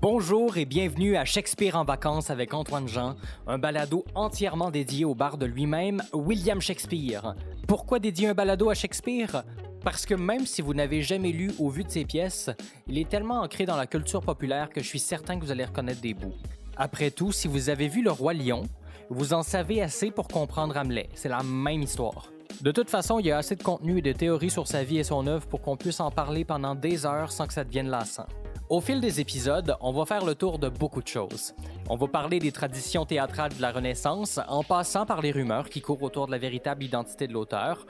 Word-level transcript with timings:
Bonjour 0.00 0.56
et 0.58 0.64
bienvenue 0.64 1.16
à 1.16 1.24
Shakespeare 1.24 1.74
en 1.74 1.82
vacances 1.84 2.30
avec 2.30 2.54
Antoine 2.54 2.86
Jean, 2.86 3.16
un 3.48 3.58
balado 3.58 4.04
entièrement 4.14 4.70
dédié 4.70 5.04
au 5.04 5.16
bar 5.16 5.38
de 5.38 5.44
lui-même, 5.44 6.04
William 6.12 6.60
Shakespeare. 6.60 7.34
Pourquoi 7.66 7.98
dédier 7.98 8.28
un 8.28 8.34
balado 8.34 8.70
à 8.70 8.74
Shakespeare? 8.74 9.42
Parce 9.82 10.06
que 10.06 10.14
même 10.14 10.46
si 10.46 10.62
vous 10.62 10.72
n'avez 10.72 11.02
jamais 11.02 11.32
lu 11.32 11.50
ou 11.58 11.68
vu 11.68 11.82
de 11.82 11.90
ses 11.90 12.04
pièces, 12.04 12.48
il 12.86 12.96
est 12.96 13.08
tellement 13.08 13.40
ancré 13.40 13.66
dans 13.66 13.76
la 13.76 13.88
culture 13.88 14.22
populaire 14.22 14.70
que 14.70 14.80
je 14.80 14.86
suis 14.86 15.00
certain 15.00 15.36
que 15.36 15.44
vous 15.44 15.50
allez 15.50 15.64
reconnaître 15.64 16.00
des 16.00 16.14
bouts. 16.14 16.34
Après 16.76 17.10
tout, 17.10 17.32
si 17.32 17.48
vous 17.48 17.68
avez 17.68 17.88
vu 17.88 18.00
Le 18.00 18.12
Roi 18.12 18.34
Lion, 18.34 18.62
vous 19.10 19.32
en 19.32 19.42
savez 19.42 19.82
assez 19.82 20.12
pour 20.12 20.28
comprendre 20.28 20.76
Hamlet. 20.76 21.08
C'est 21.14 21.28
la 21.28 21.42
même 21.42 21.82
histoire. 21.82 22.30
De 22.60 22.70
toute 22.70 22.88
façon, 22.88 23.18
il 23.18 23.26
y 23.26 23.32
a 23.32 23.38
assez 23.38 23.56
de 23.56 23.64
contenu 23.64 23.98
et 23.98 24.02
de 24.02 24.12
théories 24.12 24.50
sur 24.50 24.68
sa 24.68 24.84
vie 24.84 24.98
et 24.98 25.04
son 25.04 25.26
œuvre 25.26 25.46
pour 25.48 25.60
qu'on 25.60 25.76
puisse 25.76 25.98
en 25.98 26.12
parler 26.12 26.44
pendant 26.44 26.76
des 26.76 27.04
heures 27.04 27.32
sans 27.32 27.48
que 27.48 27.52
ça 27.52 27.64
devienne 27.64 27.88
lassant. 27.88 28.26
Au 28.70 28.82
fil 28.82 29.00
des 29.00 29.18
épisodes, 29.18 29.76
on 29.80 29.92
va 29.92 30.04
faire 30.04 30.26
le 30.26 30.34
tour 30.34 30.58
de 30.58 30.68
beaucoup 30.68 31.00
de 31.00 31.08
choses. 31.08 31.54
On 31.88 31.96
va 31.96 32.06
parler 32.06 32.38
des 32.38 32.52
traditions 32.52 33.06
théâtrales 33.06 33.56
de 33.56 33.62
la 33.62 33.72
Renaissance, 33.72 34.38
en 34.46 34.62
passant 34.62 35.06
par 35.06 35.22
les 35.22 35.30
rumeurs 35.30 35.70
qui 35.70 35.80
courent 35.80 36.02
autour 36.02 36.26
de 36.26 36.32
la 36.32 36.38
véritable 36.38 36.84
identité 36.84 37.26
de 37.26 37.32
l'auteur, 37.32 37.86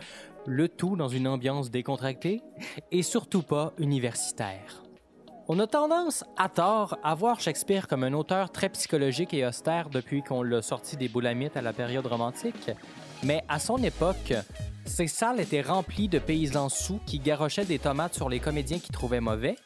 le 0.47 0.69
tout 0.69 0.95
dans 0.95 1.09
une 1.09 1.27
ambiance 1.27 1.73
décontractée 1.73 2.43
et 2.93 3.03
surtout 3.03 3.43
pas 3.43 3.73
universitaire. 3.79 4.85
On 5.49 5.59
a 5.59 5.67
tendance, 5.67 6.23
à 6.37 6.49
tort, 6.49 6.97
à 7.03 7.17
voir 7.17 7.41
Shakespeare 7.41 7.89
comme 7.89 8.05
un 8.05 8.13
auteur 8.13 8.53
très 8.53 8.69
psychologique 8.69 9.35
et 9.35 9.45
austère 9.45 9.91
depuis 9.91 10.23
qu'on 10.23 10.45
l'a 10.45 10.63
sorti 10.63 10.97
des 10.97 11.09
boulamites 11.09 11.57
à 11.57 11.63
la 11.63 11.73
période 11.73 12.07
romantique, 12.07 12.71
mais 13.25 13.43
à 13.49 13.59
son 13.59 13.79
époque, 13.79 14.33
ces 14.89 15.07
salles 15.07 15.41
étaient 15.41 15.63
remplies 15.63 16.09
de 16.09 16.19
paysans 16.19 16.69
sous 16.69 16.99
qui 17.07 17.19
garochaient 17.19 17.65
des 17.65 17.79
tomates 17.79 18.15
sur 18.15 18.29
les 18.29 18.41
comédiens 18.41 18.79
qui 18.79 18.91
trouvaient 18.91 19.21
mauvais. 19.21 19.57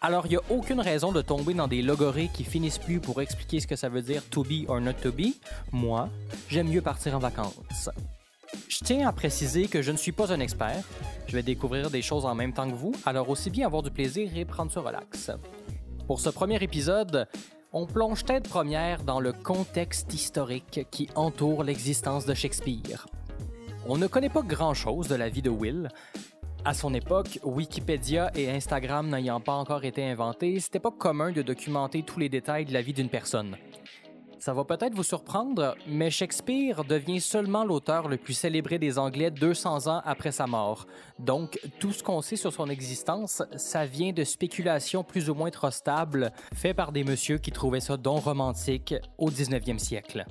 Alors, 0.00 0.26
il 0.26 0.30
n'y 0.30 0.36
a 0.36 0.42
aucune 0.50 0.80
raison 0.80 1.12
de 1.12 1.20
tomber 1.20 1.52
dans 1.52 1.68
des 1.68 1.82
logorées 1.82 2.30
qui 2.32 2.44
finissent 2.44 2.78
plus 2.78 3.00
pour 3.00 3.20
expliquer 3.20 3.60
ce 3.60 3.66
que 3.66 3.76
ça 3.76 3.88
veut 3.88 4.02
dire 4.02 4.22
to 4.30 4.44
be 4.44 4.68
or 4.68 4.80
not 4.80 4.94
to 4.94 5.10
be. 5.10 5.34
Moi, 5.72 6.08
j'aime 6.48 6.68
mieux 6.68 6.80
partir 6.80 7.16
en 7.16 7.18
vacances. 7.18 7.90
Je 8.68 8.78
tiens 8.84 9.08
à 9.08 9.12
préciser 9.12 9.66
que 9.66 9.82
je 9.82 9.90
ne 9.90 9.96
suis 9.96 10.12
pas 10.12 10.32
un 10.32 10.40
expert. 10.40 10.84
Je 11.26 11.34
vais 11.34 11.42
découvrir 11.42 11.90
des 11.90 12.00
choses 12.00 12.24
en 12.24 12.34
même 12.34 12.52
temps 12.52 12.70
que 12.70 12.76
vous, 12.76 12.94
alors 13.04 13.28
aussi 13.28 13.50
bien 13.50 13.66
avoir 13.66 13.82
du 13.82 13.90
plaisir 13.90 14.30
et 14.36 14.44
prendre 14.44 14.70
ce 14.70 14.78
relax. 14.78 15.30
Pour 16.06 16.20
ce 16.20 16.30
premier 16.30 16.62
épisode, 16.62 17.26
on 17.72 17.84
plonge 17.84 18.24
tête 18.24 18.48
première 18.48 19.02
dans 19.02 19.20
le 19.20 19.32
contexte 19.32 20.14
historique 20.14 20.86
qui 20.90 21.08
entoure 21.16 21.64
l'existence 21.64 22.24
de 22.24 22.32
Shakespeare. 22.32 23.06
On 23.90 23.96
ne 23.96 24.06
connaît 24.06 24.28
pas 24.28 24.42
grand-chose 24.42 25.08
de 25.08 25.14
la 25.14 25.30
vie 25.30 25.40
de 25.40 25.48
Will. 25.48 25.88
À 26.62 26.74
son 26.74 26.92
époque, 26.92 27.38
Wikipédia 27.42 28.30
et 28.36 28.50
Instagram 28.50 29.08
n'ayant 29.08 29.40
pas 29.40 29.54
encore 29.54 29.82
été 29.82 30.04
inventés, 30.04 30.60
c'était 30.60 30.78
pas 30.78 30.90
commun 30.90 31.32
de 31.32 31.40
documenter 31.40 32.02
tous 32.02 32.18
les 32.18 32.28
détails 32.28 32.66
de 32.66 32.74
la 32.74 32.82
vie 32.82 32.92
d'une 32.92 33.08
personne. 33.08 33.56
Ça 34.38 34.52
va 34.52 34.64
peut-être 34.64 34.94
vous 34.94 35.04
surprendre, 35.04 35.74
mais 35.86 36.10
Shakespeare 36.10 36.84
devient 36.84 37.18
seulement 37.18 37.64
l'auteur 37.64 38.08
le 38.08 38.18
plus 38.18 38.34
célébré 38.34 38.78
des 38.78 38.98
Anglais 38.98 39.30
200 39.30 39.86
ans 39.86 40.02
après 40.04 40.32
sa 40.32 40.46
mort. 40.46 40.86
Donc, 41.18 41.58
tout 41.80 41.92
ce 41.92 42.02
qu'on 42.02 42.20
sait 42.20 42.36
sur 42.36 42.52
son 42.52 42.68
existence, 42.68 43.42
ça 43.56 43.86
vient 43.86 44.12
de 44.12 44.22
spéculations 44.22 45.02
plus 45.02 45.30
ou 45.30 45.34
moins 45.34 45.50
trop 45.50 45.70
stables, 45.70 46.30
faites 46.54 46.76
par 46.76 46.92
des 46.92 47.04
messieurs 47.04 47.38
qui 47.38 47.52
trouvaient 47.52 47.80
ça 47.80 47.96
don 47.96 48.16
romantique 48.16 48.94
au 49.16 49.30
19e 49.30 49.78
siècle. 49.78 50.26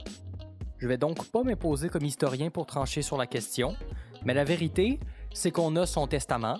Je 0.79 0.87
vais 0.87 0.97
donc 0.97 1.25
pas 1.29 1.43
m'imposer 1.43 1.89
comme 1.89 2.05
historien 2.05 2.49
pour 2.49 2.67
trancher 2.67 3.01
sur 3.01 3.17
la 3.17 3.25
question, 3.25 3.75
mais 4.23 4.33
la 4.33 4.43
vérité, 4.43 4.99
c'est 5.33 5.49
qu'on 5.49 5.75
a 5.75 5.87
son 5.87 6.05
testament, 6.05 6.59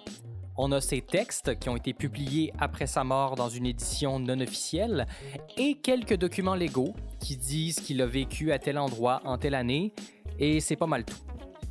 on 0.58 0.72
a 0.72 0.82
ses 0.82 1.02
textes 1.02 1.60
qui 1.60 1.70
ont 1.70 1.78
été 1.78 1.94
publiés 1.94 2.52
après 2.60 2.88
sa 2.88 3.04
mort 3.04 3.36
dans 3.36 3.50
une 3.50 3.68
édition 3.68 4.20
non 4.20 4.40
officielle 4.40 5.06
et 5.56 5.76
quelques 5.76 6.16
documents 6.16 6.56
légaux 6.56 6.96
qui 7.20 7.38
disent 7.38 7.80
qu'il 7.80 8.02
a 8.02 8.08
vécu 8.08 8.52
à 8.52 8.58
tel 8.58 8.80
endroit 8.80 9.22
en 9.24 9.38
telle 9.38 9.54
année 9.54 9.94
et 10.40 10.62
c'est 10.62 10.76
pas 10.76 10.88
mal 10.88 11.06
tout. 11.06 11.18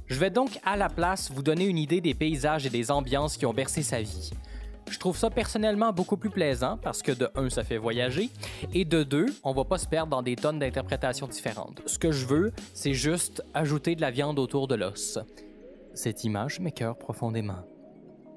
Je 0.07 0.21
vais 0.21 0.31
donc 0.31 0.61
à 0.65 0.77
la 0.77 0.89
place 0.89 1.33
vous 1.33 1.43
donner 1.43 1.67
une 1.67 1.79
idée 1.79 2.01
des 2.01 2.15
paysages 2.15 2.65
et 2.65 2.71
des 2.71 2.93
ambiances 2.93 3.37
qui 3.37 3.45
ont 3.45 3.53
bercé 3.53 3.83
sa 3.83 4.01
vie. 4.01 4.31
Je 4.91 4.99
trouve 4.99 5.17
ça 5.17 5.31
personnellement 5.31 5.93
beaucoup 5.93 6.17
plus 6.17 6.31
plaisant 6.31 6.79
parce 6.81 7.03
que 7.03 7.13
de 7.13 7.29
un, 7.35 7.51
ça 7.51 7.65
fait 7.65 7.77
voyager 7.77 8.31
et 8.73 8.85
de 8.85 9.03
deux, 9.03 9.27
on 9.43 9.53
va 9.53 9.65
pas 9.65 9.79
se 9.79 9.87
perdre 9.87 10.11
dans 10.11 10.23
des 10.23 10.37
tonnes 10.37 10.59
d'interprétations 10.59 11.27
différentes. 11.27 11.83
Ce 11.87 11.99
que 11.99 12.13
je 12.13 12.27
veux, 12.27 12.53
c'est 12.73 12.95
juste 12.95 13.43
ajouter 13.53 13.97
de 13.97 14.01
la 14.01 14.11
viande 14.11 14.39
autour 14.39 14.69
de 14.69 14.77
l'os. 14.77 15.19
Cette 15.95 16.25
image 16.25 16.61
m'écœure 16.61 16.97
profondément. 16.97 17.65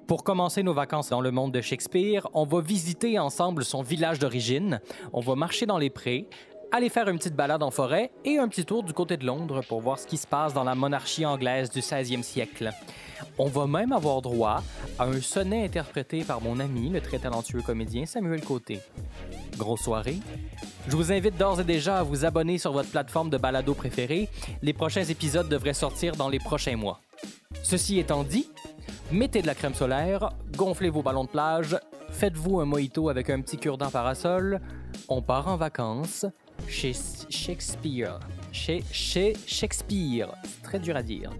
Pour 0.07 0.23
commencer 0.23 0.63
nos 0.63 0.73
vacances 0.73 1.09
dans 1.09 1.21
le 1.21 1.29
monde 1.29 1.51
de 1.51 1.61
Shakespeare, 1.61 2.27
on 2.33 2.43
va 2.43 2.61
visiter 2.61 3.19
ensemble 3.19 3.63
son 3.63 3.83
village 3.83 4.17
d'origine, 4.17 4.81
on 5.13 5.19
va 5.19 5.35
marcher 5.35 5.67
dans 5.67 5.77
les 5.77 5.91
prés, 5.91 6.27
aller 6.71 6.89
faire 6.89 7.07
une 7.09 7.17
petite 7.17 7.35
balade 7.35 7.63
en 7.63 7.71
forêt 7.71 8.11
et 8.25 8.37
un 8.37 8.47
petit 8.47 8.65
tour 8.65 8.83
du 8.83 8.93
côté 8.93 9.17
de 9.17 9.25
Londres 9.25 9.61
pour 9.67 9.81
voir 9.81 9.97
ce 9.97 10.05
qui 10.05 10.17
se 10.17 10.27
passe 10.27 10.53
dans 10.53 10.63
la 10.63 10.75
monarchie 10.75 11.25
anglaise 11.25 11.69
du 11.69 11.79
16e 11.79 12.21
siècle. 12.21 12.71
On 13.37 13.47
va 13.47 13.67
même 13.67 13.91
avoir 13.91 14.21
droit 14.21 14.63
à 14.97 15.05
un 15.05 15.19
sonnet 15.21 15.65
interprété 15.65 16.23
par 16.23 16.41
mon 16.41 16.59
ami, 16.59 16.89
le 16.89 17.01
très 17.01 17.19
talentueux 17.19 17.61
comédien 17.61 18.05
Samuel 18.05 18.41
Côté. 18.41 18.79
Grosse 19.57 19.81
soirée. 19.81 20.17
Je 20.87 20.95
vous 20.95 21.11
invite 21.11 21.37
d'ores 21.37 21.61
et 21.61 21.63
déjà 21.63 21.99
à 21.99 22.03
vous 22.03 22.25
abonner 22.25 22.57
sur 22.57 22.71
votre 22.71 22.89
plateforme 22.89 23.29
de 23.29 23.37
balado 23.37 23.73
préférée. 23.73 24.29
Les 24.61 24.73
prochains 24.73 25.03
épisodes 25.03 25.49
devraient 25.49 25.73
sortir 25.73 26.15
dans 26.15 26.29
les 26.29 26.39
prochains 26.39 26.77
mois. 26.77 27.01
Ceci 27.63 27.99
étant 27.99 28.23
dit, 28.23 28.49
mettez 29.11 29.41
de 29.41 29.47
la 29.47 29.55
crème 29.55 29.73
solaire, 29.73 30.29
gonflez 30.55 30.89
vos 30.89 31.01
ballons 31.01 31.25
de 31.25 31.29
plage, 31.29 31.77
faites-vous 32.11 32.59
un 32.59 32.65
mojito 32.65 33.09
avec 33.09 33.29
un 33.29 33.41
petit 33.41 33.57
cure-dent 33.57 33.89
parasol. 33.89 34.61
On 35.07 35.21
part 35.21 35.47
en 35.47 35.57
vacances 35.57 36.25
chez 36.69 36.93
Shakespeare. 37.29 38.19
Chez, 38.51 38.83
chez 38.91 39.33
Shakespeare. 39.45 40.31
C'est 40.43 40.61
très 40.61 40.79
dur 40.79 40.95
à 40.95 41.03
dire. 41.03 41.31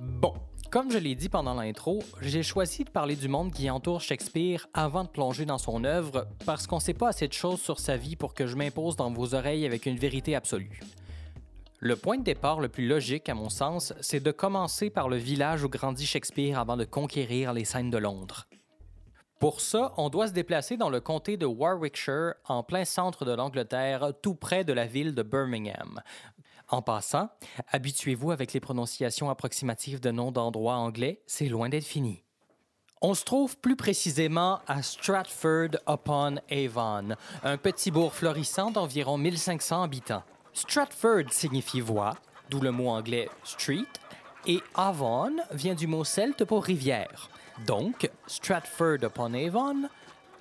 Bon, 0.00 0.34
comme 0.70 0.90
je 0.90 0.98
l'ai 0.98 1.14
dit 1.14 1.28
pendant 1.28 1.54
l'intro, 1.54 2.02
j'ai 2.20 2.42
choisi 2.42 2.84
de 2.84 2.90
parler 2.90 3.16
du 3.16 3.28
monde 3.28 3.52
qui 3.52 3.70
entoure 3.70 4.00
Shakespeare 4.00 4.66
avant 4.74 5.04
de 5.04 5.08
plonger 5.08 5.46
dans 5.46 5.58
son 5.58 5.84
œuvre 5.84 6.28
parce 6.44 6.66
qu'on 6.66 6.80
sait 6.80 6.94
pas 6.94 7.08
assez 7.08 7.26
de 7.26 7.32
choses 7.32 7.60
sur 7.60 7.80
sa 7.80 7.96
vie 7.96 8.16
pour 8.16 8.34
que 8.34 8.46
je 8.46 8.54
m'impose 8.54 8.96
dans 8.96 9.10
vos 9.10 9.34
oreilles 9.34 9.66
avec 9.66 9.86
une 9.86 9.96
vérité 9.96 10.34
absolue. 10.34 10.80
Le 11.86 11.96
point 11.96 12.16
de 12.16 12.24
départ 12.24 12.60
le 12.60 12.70
plus 12.70 12.88
logique, 12.88 13.28
à 13.28 13.34
mon 13.34 13.50
sens, 13.50 13.92
c'est 14.00 14.20
de 14.20 14.30
commencer 14.30 14.88
par 14.88 15.10
le 15.10 15.16
village 15.16 15.64
où 15.64 15.68
grandit 15.68 16.06
Shakespeare 16.06 16.58
avant 16.58 16.78
de 16.78 16.86
conquérir 16.86 17.52
les 17.52 17.66
scènes 17.66 17.90
de 17.90 17.98
Londres. 17.98 18.46
Pour 19.38 19.60
ça, 19.60 19.92
on 19.98 20.08
doit 20.08 20.28
se 20.28 20.32
déplacer 20.32 20.78
dans 20.78 20.88
le 20.88 21.00
comté 21.00 21.36
de 21.36 21.44
Warwickshire, 21.44 22.36
en 22.48 22.62
plein 22.62 22.86
centre 22.86 23.26
de 23.26 23.32
l'Angleterre, 23.32 24.14
tout 24.22 24.34
près 24.34 24.64
de 24.64 24.72
la 24.72 24.86
ville 24.86 25.14
de 25.14 25.22
Birmingham. 25.22 26.00
En 26.70 26.80
passant, 26.80 27.28
habituez-vous 27.70 28.30
avec 28.30 28.54
les 28.54 28.60
prononciations 28.60 29.28
approximatives 29.28 30.00
de 30.00 30.10
noms 30.10 30.32
d'endroits 30.32 30.76
anglais, 30.76 31.20
c'est 31.26 31.50
loin 31.50 31.68
d'être 31.68 31.84
fini. 31.84 32.22
On 33.02 33.12
se 33.12 33.26
trouve 33.26 33.58
plus 33.58 33.76
précisément 33.76 34.60
à 34.66 34.80
Stratford-upon-Avon, 34.80 37.16
un 37.42 37.58
petit 37.58 37.90
bourg 37.90 38.14
florissant 38.14 38.70
d'environ 38.70 39.18
1500 39.18 39.82
habitants. 39.82 40.22
Stratford 40.54 41.32
signifie 41.32 41.80
voie, 41.80 42.14
d'où 42.48 42.60
le 42.60 42.70
mot 42.70 42.88
anglais 42.88 43.28
street, 43.42 43.88
et 44.46 44.60
Avon 44.76 45.36
vient 45.50 45.74
du 45.74 45.88
mot 45.88 46.04
celte 46.04 46.44
pour 46.44 46.62
rivière. 46.62 47.28
Donc, 47.66 48.08
Stratford-upon-Avon, 48.28 49.88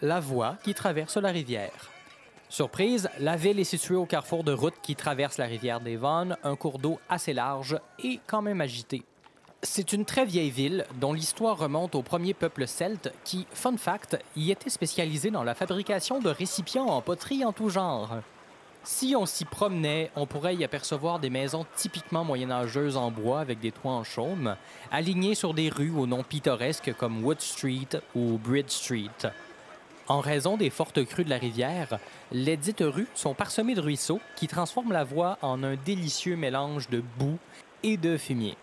la 0.03 0.19
voie 0.19 0.57
qui 0.63 0.75
traverse 0.75 1.17
la 1.17 1.29
rivière. 1.29 1.89
Surprise, 2.47 3.09
la 3.19 3.35
ville 3.35 3.59
est 3.59 3.63
située 3.63 3.95
au 3.95 4.05
carrefour 4.05 4.43
de 4.43 4.53
routes 4.53 4.79
qui 4.83 4.95
traverse 4.95 5.39
la 5.39 5.45
rivière 5.45 5.81
Devon, 5.81 6.35
un 6.43 6.55
cours 6.55 6.77
d'eau 6.77 6.99
assez 7.09 7.33
large 7.33 7.79
et 7.97 8.19
quand 8.27 8.43
même 8.43 8.61
agité. 8.61 9.03
C'est 9.63 9.93
une 9.93 10.05
très 10.05 10.25
vieille 10.25 10.51
ville 10.51 10.85
dont 10.99 11.13
l'histoire 11.13 11.57
remonte 11.57 11.95
au 11.95 12.03
premier 12.03 12.35
peuple 12.35 12.67
celte 12.67 13.11
qui, 13.23 13.47
fun 13.51 13.77
fact, 13.77 14.19
y 14.35 14.51
était 14.51 14.69
spécialisé 14.69 15.31
dans 15.31 15.43
la 15.43 15.55
fabrication 15.55 16.19
de 16.19 16.29
récipients 16.29 16.85
en 16.85 17.01
poterie 17.01 17.43
en 17.43 17.53
tout 17.53 17.69
genre. 17.69 18.17
Si 18.83 19.15
on 19.15 19.25
s'y 19.25 19.45
promenait, 19.45 20.11
on 20.15 20.25
pourrait 20.25 20.55
y 20.55 20.63
apercevoir 20.65 21.19
des 21.19 21.29
maisons 21.29 21.65
typiquement 21.75 22.25
moyenâgeuses 22.25 22.97
en 22.97 23.11
bois 23.11 23.39
avec 23.39 23.61
des 23.61 23.71
toits 23.71 23.93
en 23.93 24.03
chaume, 24.03 24.57
alignées 24.91 25.35
sur 25.35 25.53
des 25.53 25.69
rues 25.69 25.93
aux 25.95 26.05
noms 26.05 26.23
pittoresques 26.23 26.93
comme 26.97 27.23
Wood 27.23 27.39
Street 27.39 27.87
ou 28.13 28.37
Bridge 28.37 28.69
Street. 28.69 29.31
En 30.09 30.19
raison 30.19 30.57
des 30.57 30.69
fortes 30.69 31.05
crues 31.05 31.23
de 31.23 31.29
la 31.29 31.37
rivière, 31.37 31.97
les 32.33 32.57
dites 32.57 32.83
rues 32.85 33.07
sont 33.15 33.33
parsemées 33.33 33.73
de 33.73 33.79
ruisseaux 33.79 34.19
qui 34.35 34.47
transforment 34.47 34.91
la 34.91 35.05
voie 35.05 35.37
en 35.41 35.63
un 35.63 35.75
délicieux 35.75 36.35
mélange 36.35 36.89
de 36.89 37.01
boue 37.17 37.37
et 37.83 37.95
de 37.95 38.17
fumier. 38.17 38.57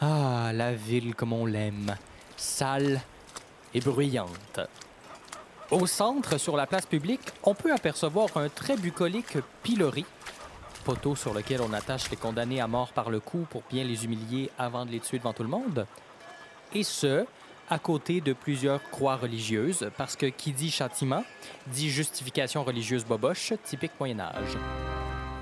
Ah, 0.00 0.50
la 0.52 0.72
ville 0.72 1.14
comme 1.14 1.32
on 1.32 1.46
l'aime, 1.46 1.94
sale 2.36 3.00
et 3.72 3.80
bruyante. 3.80 4.60
Au 5.70 5.86
centre, 5.86 6.36
sur 6.36 6.56
la 6.56 6.66
place 6.66 6.84
publique, 6.84 7.20
on 7.44 7.54
peut 7.54 7.72
apercevoir 7.72 8.36
un 8.36 8.48
très 8.48 8.76
bucolique 8.76 9.38
pilori. 9.62 10.04
poteau 10.84 11.14
sur 11.14 11.32
lequel 11.32 11.60
on 11.62 11.72
attache 11.72 12.10
les 12.10 12.16
condamnés 12.16 12.60
à 12.60 12.66
mort 12.66 12.92
par 12.92 13.08
le 13.08 13.20
cou 13.20 13.46
pour 13.48 13.62
bien 13.70 13.84
les 13.84 14.04
humilier 14.04 14.50
avant 14.58 14.84
de 14.84 14.90
les 14.90 14.98
tuer 14.98 15.18
devant 15.18 15.32
tout 15.32 15.44
le 15.44 15.48
monde. 15.48 15.86
Et 16.74 16.82
ce, 16.82 17.24
à 17.68 17.78
côté 17.78 18.20
de 18.20 18.32
plusieurs 18.32 18.82
croix 18.90 19.14
religieuses, 19.14 19.90
parce 19.96 20.16
que 20.16 20.26
qui 20.26 20.50
dit 20.50 20.72
châtiment 20.72 21.22
dit 21.68 21.88
justification 21.88 22.64
religieuse 22.64 23.04
boboche, 23.04 23.52
typique 23.62 23.92
Moyen 24.00 24.18
Âge. 24.18 24.56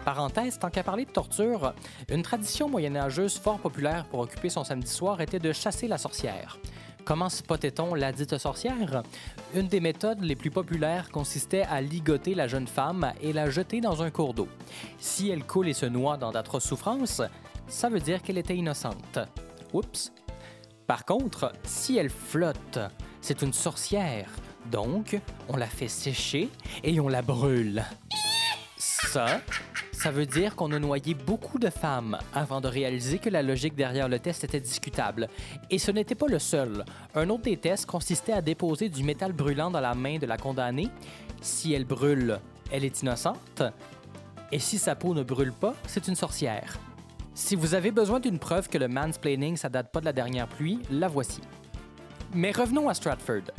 Parenthèse, 0.04 0.58
tant 0.58 0.68
qu'à 0.68 0.82
parler 0.82 1.06
de 1.06 1.10
torture, 1.10 1.72
une 2.10 2.22
tradition 2.22 2.68
moyenâgeuse 2.68 3.38
fort 3.38 3.58
populaire 3.58 4.04
pour 4.04 4.20
occuper 4.20 4.50
son 4.50 4.64
samedi 4.64 4.90
soir 4.90 5.22
était 5.22 5.38
de 5.38 5.52
chasser 5.52 5.88
la 5.88 5.96
sorcière. 5.96 6.58
Comment 7.08 7.30
spottait-on 7.30 7.94
la 7.94 8.12
dite 8.12 8.36
sorcière? 8.36 9.02
Une 9.54 9.66
des 9.66 9.80
méthodes 9.80 10.20
les 10.20 10.36
plus 10.36 10.50
populaires 10.50 11.08
consistait 11.10 11.62
à 11.62 11.80
ligoter 11.80 12.34
la 12.34 12.48
jeune 12.48 12.66
femme 12.66 13.14
et 13.22 13.32
la 13.32 13.48
jeter 13.48 13.80
dans 13.80 14.02
un 14.02 14.10
cours 14.10 14.34
d'eau. 14.34 14.46
Si 14.98 15.30
elle 15.30 15.42
coule 15.44 15.68
et 15.68 15.72
se 15.72 15.86
noie 15.86 16.18
dans 16.18 16.32
d'atroces 16.32 16.66
souffrances, 16.66 17.22
ça 17.66 17.88
veut 17.88 18.00
dire 18.00 18.20
qu'elle 18.20 18.36
était 18.36 18.56
innocente. 18.56 19.20
Oups. 19.72 20.12
Par 20.86 21.06
contre, 21.06 21.50
si 21.64 21.96
elle 21.96 22.10
flotte, 22.10 22.78
c'est 23.22 23.40
une 23.40 23.54
sorcière. 23.54 24.28
Donc, 24.70 25.18
on 25.48 25.56
la 25.56 25.66
fait 25.66 25.88
sécher 25.88 26.50
et 26.84 27.00
on 27.00 27.08
la 27.08 27.22
brûle. 27.22 27.84
Ça, 28.76 29.40
ça 29.98 30.12
veut 30.12 30.26
dire 30.26 30.54
qu'on 30.54 30.70
a 30.70 30.78
noyé 30.78 31.14
beaucoup 31.14 31.58
de 31.58 31.70
femmes 31.70 32.18
avant 32.32 32.60
de 32.60 32.68
réaliser 32.68 33.18
que 33.18 33.30
la 33.30 33.42
logique 33.42 33.74
derrière 33.74 34.08
le 34.08 34.20
test 34.20 34.44
était 34.44 34.60
discutable. 34.60 35.28
Et 35.70 35.78
ce 35.78 35.90
n'était 35.90 36.14
pas 36.14 36.28
le 36.28 36.38
seul. 36.38 36.84
Un 37.16 37.28
autre 37.30 37.42
des 37.42 37.56
tests 37.56 37.86
consistait 37.86 38.32
à 38.32 38.40
déposer 38.40 38.90
du 38.90 39.02
métal 39.02 39.32
brûlant 39.32 39.72
dans 39.72 39.80
la 39.80 39.96
main 39.96 40.18
de 40.18 40.26
la 40.26 40.36
condamnée. 40.36 40.88
Si 41.40 41.72
elle 41.72 41.84
brûle, 41.84 42.38
elle 42.70 42.84
est 42.84 43.02
innocente. 43.02 43.64
Et 44.52 44.60
si 44.60 44.78
sa 44.78 44.94
peau 44.94 45.14
ne 45.14 45.24
brûle 45.24 45.52
pas, 45.52 45.74
c'est 45.88 46.06
une 46.06 46.14
sorcière. 46.14 46.78
Si 47.34 47.56
vous 47.56 47.74
avez 47.74 47.90
besoin 47.90 48.20
d'une 48.20 48.38
preuve 48.38 48.68
que 48.68 48.78
le 48.78 48.86
mansplaining, 48.86 49.56
ça 49.56 49.68
date 49.68 49.90
pas 49.90 49.98
de 49.98 50.04
la 50.04 50.12
dernière 50.12 50.46
pluie, 50.46 50.78
la 50.92 51.08
voici. 51.08 51.40
Mais 52.34 52.52
revenons 52.52 52.88
à 52.88 52.94
Stratford. 52.94 53.50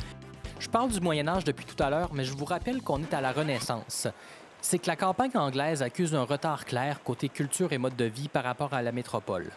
Je 0.58 0.70
parle 0.70 0.90
du 0.90 1.00
Moyen 1.00 1.28
Âge 1.28 1.44
depuis 1.44 1.66
tout 1.66 1.82
à 1.82 1.90
l'heure, 1.90 2.14
mais 2.14 2.24
je 2.24 2.32
vous 2.32 2.46
rappelle 2.46 2.80
qu'on 2.80 3.02
est 3.02 3.12
à 3.12 3.20
la 3.20 3.32
Renaissance 3.32 4.08
c'est 4.60 4.78
que 4.78 4.86
la 4.86 4.96
campagne 4.96 5.36
anglaise 5.36 5.82
accuse 5.82 6.14
un 6.14 6.24
retard 6.24 6.64
clair 6.64 7.02
côté 7.02 7.28
culture 7.28 7.72
et 7.72 7.78
mode 7.78 7.96
de 7.96 8.04
vie 8.04 8.28
par 8.28 8.44
rapport 8.44 8.74
à 8.74 8.82
la 8.82 8.92
métropole. 8.92 9.50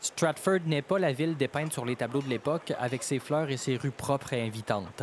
Stratford 0.00 0.60
n'est 0.66 0.82
pas 0.82 0.98
la 0.98 1.12
ville 1.12 1.36
dépeinte 1.36 1.72
sur 1.72 1.84
les 1.84 1.96
tableaux 1.96 2.22
de 2.22 2.28
l'époque 2.28 2.72
avec 2.78 3.02
ses 3.02 3.18
fleurs 3.18 3.50
et 3.50 3.56
ses 3.56 3.76
rues 3.76 3.90
propres 3.90 4.34
et 4.34 4.42
invitantes. 4.42 5.02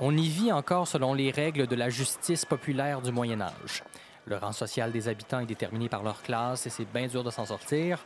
On 0.00 0.16
y 0.16 0.28
vit 0.28 0.52
encore 0.52 0.88
selon 0.88 1.14
les 1.14 1.30
règles 1.30 1.66
de 1.66 1.76
la 1.76 1.88
justice 1.88 2.44
populaire 2.44 3.00
du 3.00 3.12
Moyen 3.12 3.40
Âge. 3.40 3.82
Le 4.26 4.36
rang 4.36 4.52
social 4.52 4.90
des 4.90 5.08
habitants 5.08 5.40
est 5.40 5.46
déterminé 5.46 5.88
par 5.88 6.02
leur 6.02 6.22
classe 6.22 6.66
et 6.66 6.70
c'est 6.70 6.90
bien 6.92 7.06
dur 7.06 7.22
de 7.22 7.30
s'en 7.30 7.46
sortir. 7.46 8.04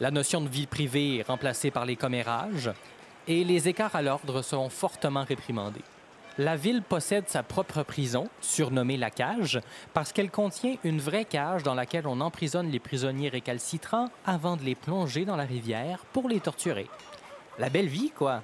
La 0.00 0.10
notion 0.10 0.40
de 0.40 0.48
vie 0.48 0.66
privée 0.66 1.18
est 1.18 1.26
remplacée 1.26 1.70
par 1.70 1.84
les 1.84 1.96
commérages 1.96 2.70
et 3.26 3.44
les 3.44 3.68
écarts 3.68 3.94
à 3.94 4.02
l'ordre 4.02 4.42
sont 4.42 4.68
fortement 4.68 5.24
réprimandés. 5.24 5.84
La 6.40 6.54
ville 6.54 6.82
possède 6.82 7.28
sa 7.28 7.42
propre 7.42 7.82
prison, 7.82 8.28
surnommée 8.40 8.96
la 8.96 9.10
cage, 9.10 9.60
parce 9.92 10.12
qu'elle 10.12 10.30
contient 10.30 10.76
une 10.84 11.00
vraie 11.00 11.24
cage 11.24 11.64
dans 11.64 11.74
laquelle 11.74 12.06
on 12.06 12.20
emprisonne 12.20 12.70
les 12.70 12.78
prisonniers 12.78 13.28
récalcitrants 13.28 14.08
avant 14.24 14.56
de 14.56 14.62
les 14.62 14.76
plonger 14.76 15.24
dans 15.24 15.34
la 15.34 15.42
rivière 15.42 16.04
pour 16.12 16.28
les 16.28 16.38
torturer. 16.38 16.86
La 17.58 17.70
belle 17.70 17.88
vie, 17.88 18.12
quoi. 18.14 18.42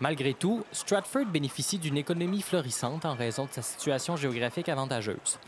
Malgré 0.00 0.34
tout, 0.34 0.64
Stratford 0.72 1.26
bénéficie 1.26 1.78
d'une 1.78 1.96
économie 1.96 2.42
florissante 2.42 3.04
en 3.04 3.14
raison 3.14 3.44
de 3.44 3.52
sa 3.52 3.62
situation 3.62 4.16
géographique 4.16 4.68
avantageuse. 4.68 5.38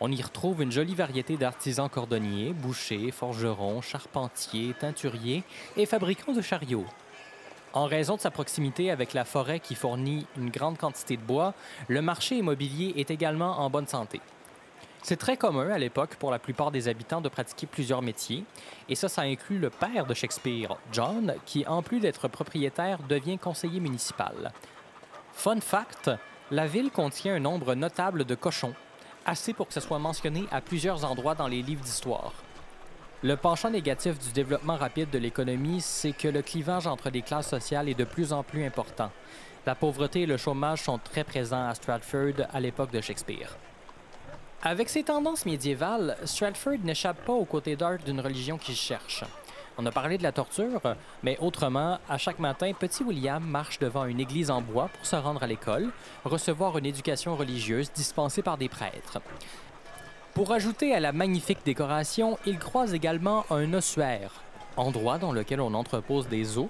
On 0.00 0.10
y 0.10 0.20
retrouve 0.20 0.60
une 0.60 0.72
jolie 0.72 0.96
variété 0.96 1.36
d'artisans 1.36 1.88
cordonniers, 1.88 2.52
bouchers, 2.52 3.12
forgerons, 3.12 3.80
charpentiers, 3.80 4.74
teinturiers 4.80 5.44
et 5.76 5.86
fabricants 5.86 6.32
de 6.32 6.42
chariots. 6.42 6.86
En 7.72 7.86
raison 7.86 8.16
de 8.16 8.20
sa 8.20 8.32
proximité 8.32 8.90
avec 8.90 9.14
la 9.14 9.24
forêt 9.24 9.60
qui 9.60 9.76
fournit 9.76 10.26
une 10.36 10.50
grande 10.50 10.76
quantité 10.76 11.16
de 11.16 11.22
bois, 11.22 11.54
le 11.86 12.02
marché 12.02 12.36
immobilier 12.36 12.94
est 12.96 13.12
également 13.12 13.60
en 13.60 13.70
bonne 13.70 13.86
santé. 13.86 14.20
C'est 15.02 15.16
très 15.16 15.36
commun 15.36 15.70
à 15.70 15.78
l'époque 15.78 16.16
pour 16.16 16.32
la 16.32 16.40
plupart 16.40 16.72
des 16.72 16.88
habitants 16.88 17.20
de 17.20 17.28
pratiquer 17.28 17.66
plusieurs 17.66 18.02
métiers, 18.02 18.44
et 18.88 18.96
ça, 18.96 19.08
ça 19.08 19.22
inclut 19.22 19.58
le 19.58 19.70
père 19.70 20.04
de 20.04 20.14
Shakespeare, 20.14 20.76
John, 20.92 21.34
qui, 21.46 21.64
en 21.66 21.82
plus 21.82 22.00
d'être 22.00 22.26
propriétaire, 22.26 22.98
devient 23.08 23.38
conseiller 23.38 23.80
municipal. 23.80 24.52
Fun 25.32 25.60
fact, 25.60 26.10
la 26.50 26.66
ville 26.66 26.90
contient 26.90 27.36
un 27.36 27.40
nombre 27.40 27.74
notable 27.76 28.24
de 28.24 28.34
cochons, 28.34 28.74
assez 29.24 29.52
pour 29.52 29.68
que 29.68 29.74
ce 29.74 29.80
soit 29.80 30.00
mentionné 30.00 30.44
à 30.50 30.60
plusieurs 30.60 31.04
endroits 31.04 31.36
dans 31.36 31.48
les 31.48 31.62
livres 31.62 31.84
d'histoire. 31.84 32.32
Le 33.22 33.36
penchant 33.36 33.68
négatif 33.68 34.18
du 34.18 34.32
développement 34.32 34.76
rapide 34.76 35.10
de 35.10 35.18
l'économie, 35.18 35.82
c'est 35.82 36.12
que 36.12 36.26
le 36.26 36.40
clivage 36.40 36.86
entre 36.86 37.10
les 37.10 37.20
classes 37.20 37.50
sociales 37.50 37.90
est 37.90 37.94
de 37.94 38.04
plus 38.04 38.32
en 38.32 38.42
plus 38.42 38.64
important. 38.64 39.10
La 39.66 39.74
pauvreté 39.74 40.22
et 40.22 40.26
le 40.26 40.38
chômage 40.38 40.84
sont 40.84 40.96
très 40.96 41.22
présents 41.22 41.68
à 41.68 41.74
Stratford 41.74 42.46
à 42.50 42.60
l'époque 42.60 42.90
de 42.90 43.02
Shakespeare. 43.02 43.58
Avec 44.62 44.88
ses 44.88 45.02
tendances 45.02 45.44
médiévales, 45.44 46.16
Stratford 46.24 46.78
n'échappe 46.82 47.22
pas 47.26 47.34
au 47.34 47.44
côté 47.44 47.76
dark 47.76 48.02
d'une 48.04 48.20
religion 48.20 48.56
qui 48.56 48.74
cherche. 48.74 49.22
On 49.76 49.84
a 49.84 49.92
parlé 49.92 50.16
de 50.16 50.22
la 50.22 50.32
torture, 50.32 50.80
mais 51.22 51.36
autrement, 51.40 51.98
à 52.08 52.16
chaque 52.16 52.38
matin, 52.38 52.72
petit 52.72 53.04
William 53.04 53.44
marche 53.44 53.78
devant 53.78 54.06
une 54.06 54.20
église 54.20 54.50
en 54.50 54.62
bois 54.62 54.88
pour 54.94 55.04
se 55.04 55.16
rendre 55.16 55.42
à 55.42 55.46
l'école, 55.46 55.90
recevoir 56.24 56.78
une 56.78 56.86
éducation 56.86 57.36
religieuse 57.36 57.92
dispensée 57.92 58.40
par 58.40 58.56
des 58.56 58.70
prêtres. 58.70 59.18
Pour 60.34 60.52
ajouter 60.52 60.94
à 60.94 61.00
la 61.00 61.12
magnifique 61.12 61.64
décoration, 61.64 62.38
il 62.46 62.58
croise 62.58 62.94
également 62.94 63.44
un 63.50 63.74
ossuaire, 63.74 64.30
endroit 64.76 65.18
dans 65.18 65.32
lequel 65.32 65.60
on 65.60 65.74
entrepose 65.74 66.28
des 66.28 66.56
os, 66.56 66.68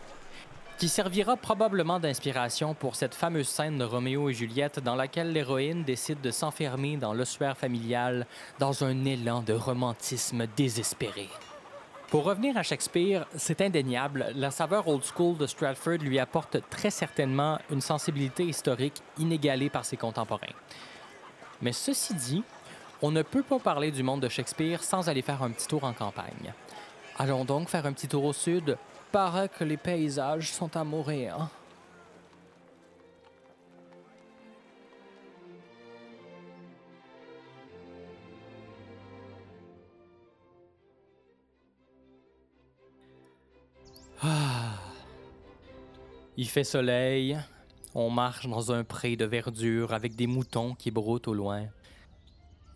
qui 0.78 0.88
servira 0.88 1.36
probablement 1.36 2.00
d'inspiration 2.00 2.72
pour 2.72 2.96
cette 2.96 3.14
fameuse 3.14 3.48
scène 3.48 3.76
de 3.76 3.84
Roméo 3.84 4.30
et 4.30 4.32
Juliette 4.32 4.80
dans 4.80 4.96
laquelle 4.96 5.32
l'héroïne 5.32 5.84
décide 5.84 6.22
de 6.22 6.30
s'enfermer 6.30 6.96
dans 6.96 7.12
l'ossuaire 7.12 7.58
familial 7.58 8.26
dans 8.58 8.82
un 8.82 9.04
élan 9.04 9.42
de 9.42 9.52
romantisme 9.52 10.46
désespéré. 10.56 11.28
Pour 12.08 12.24
revenir 12.24 12.56
à 12.56 12.62
Shakespeare, 12.62 13.26
c'est 13.36 13.60
indéniable, 13.60 14.32
la 14.34 14.50
saveur 14.50 14.88
old 14.88 15.04
school 15.04 15.36
de 15.36 15.46
Stratford 15.46 15.98
lui 15.98 16.18
apporte 16.18 16.56
très 16.70 16.90
certainement 16.90 17.58
une 17.70 17.82
sensibilité 17.82 18.44
historique 18.44 19.02
inégalée 19.18 19.68
par 19.68 19.84
ses 19.84 19.98
contemporains. 19.98 20.56
Mais 21.60 21.72
ceci 21.72 22.14
dit, 22.14 22.42
on 23.02 23.10
ne 23.10 23.22
peut 23.22 23.42
pas 23.42 23.58
parler 23.58 23.90
du 23.90 24.02
monde 24.02 24.20
de 24.20 24.28
Shakespeare 24.28 24.82
sans 24.82 25.08
aller 25.08 25.22
faire 25.22 25.42
un 25.42 25.50
petit 25.50 25.66
tour 25.66 25.84
en 25.84 25.92
campagne. 25.92 26.52
Allons 27.18 27.44
donc 27.44 27.68
faire 27.68 27.86
un 27.86 27.92
petit 27.92 28.08
tour 28.08 28.24
au 28.24 28.32
sud. 28.32 28.76
Paraît 29.12 29.48
que 29.48 29.64
les 29.64 29.76
paysages 29.76 30.52
sont 30.52 30.76
à 30.76 30.84
mourir. 30.84 31.48
Ah. 44.22 44.74
Il 46.36 46.48
fait 46.48 46.64
soleil. 46.64 47.38
On 47.94 48.10
marche 48.10 48.46
dans 48.46 48.72
un 48.72 48.84
pré 48.84 49.16
de 49.16 49.24
verdure 49.24 49.92
avec 49.92 50.14
des 50.14 50.26
moutons 50.26 50.74
qui 50.74 50.90
broutent 50.90 51.26
au 51.26 51.34
loin. 51.34 51.66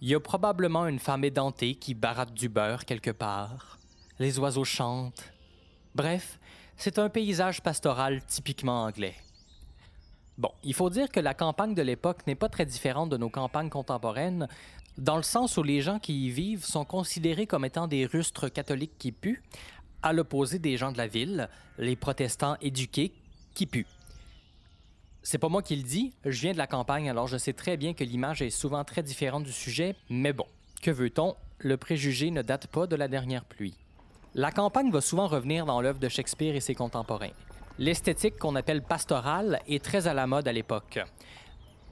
Il 0.04 0.10
y 0.10 0.14
a 0.14 0.20
probablement 0.20 0.86
une 0.86 0.98
femme 0.98 1.24
édentée 1.24 1.76
qui 1.76 1.94
baratte 1.94 2.34
du 2.34 2.50
beurre 2.50 2.84
quelque 2.84 3.10
part. 3.10 3.78
Les 4.18 4.38
oiseaux 4.38 4.62
chantent. 4.62 5.32
Bref, 5.94 6.38
c'est 6.76 6.98
un 6.98 7.08
paysage 7.08 7.62
pastoral 7.62 8.22
typiquement 8.26 8.82
anglais. 8.82 9.14
Bon, 10.36 10.50
il 10.62 10.74
faut 10.74 10.90
dire 10.90 11.08
que 11.08 11.20
la 11.20 11.32
campagne 11.32 11.74
de 11.74 11.80
l'époque 11.80 12.26
n'est 12.26 12.34
pas 12.34 12.50
très 12.50 12.66
différente 12.66 13.08
de 13.08 13.16
nos 13.16 13.30
campagnes 13.30 13.70
contemporaines, 13.70 14.46
dans 14.98 15.16
le 15.16 15.22
sens 15.22 15.56
où 15.56 15.62
les 15.62 15.80
gens 15.80 15.98
qui 15.98 16.26
y 16.26 16.30
vivent 16.30 16.66
sont 16.66 16.84
considérés 16.84 17.46
comme 17.46 17.64
étant 17.64 17.86
des 17.86 18.04
rustres 18.04 18.52
catholiques 18.52 18.98
qui 18.98 19.10
puent, 19.10 19.42
à 20.02 20.12
l'opposé 20.12 20.58
des 20.58 20.76
gens 20.76 20.92
de 20.92 20.98
la 20.98 21.06
ville, 21.06 21.48
les 21.78 21.96
protestants 21.96 22.58
éduqués 22.60 23.14
qui 23.54 23.64
puent. 23.64 23.86
C'est 25.26 25.38
pas 25.38 25.48
moi 25.48 25.62
qui 25.62 25.74
le 25.74 25.82
dis, 25.82 26.12
je 26.26 26.38
viens 26.42 26.52
de 26.52 26.58
la 26.58 26.66
campagne, 26.66 27.08
alors 27.08 27.28
je 27.28 27.38
sais 27.38 27.54
très 27.54 27.78
bien 27.78 27.94
que 27.94 28.04
l'image 28.04 28.42
est 28.42 28.50
souvent 28.50 28.84
très 28.84 29.02
différente 29.02 29.42
du 29.44 29.52
sujet, 29.52 29.96
mais 30.10 30.34
bon, 30.34 30.44
que 30.82 30.90
veut-on, 30.90 31.34
le 31.60 31.78
préjugé 31.78 32.30
ne 32.30 32.42
date 32.42 32.66
pas 32.66 32.86
de 32.86 32.94
la 32.94 33.08
dernière 33.08 33.46
pluie. 33.46 33.72
La 34.34 34.52
campagne 34.52 34.90
va 34.90 35.00
souvent 35.00 35.26
revenir 35.26 35.64
dans 35.64 35.80
l'œuvre 35.80 35.98
de 35.98 36.10
Shakespeare 36.10 36.54
et 36.54 36.60
ses 36.60 36.74
contemporains. 36.74 37.30
L'esthétique 37.78 38.36
qu'on 38.38 38.54
appelle 38.54 38.82
pastorale 38.82 39.62
est 39.66 39.82
très 39.82 40.08
à 40.08 40.12
la 40.12 40.26
mode 40.26 40.46
à 40.46 40.52
l'époque. 40.52 41.00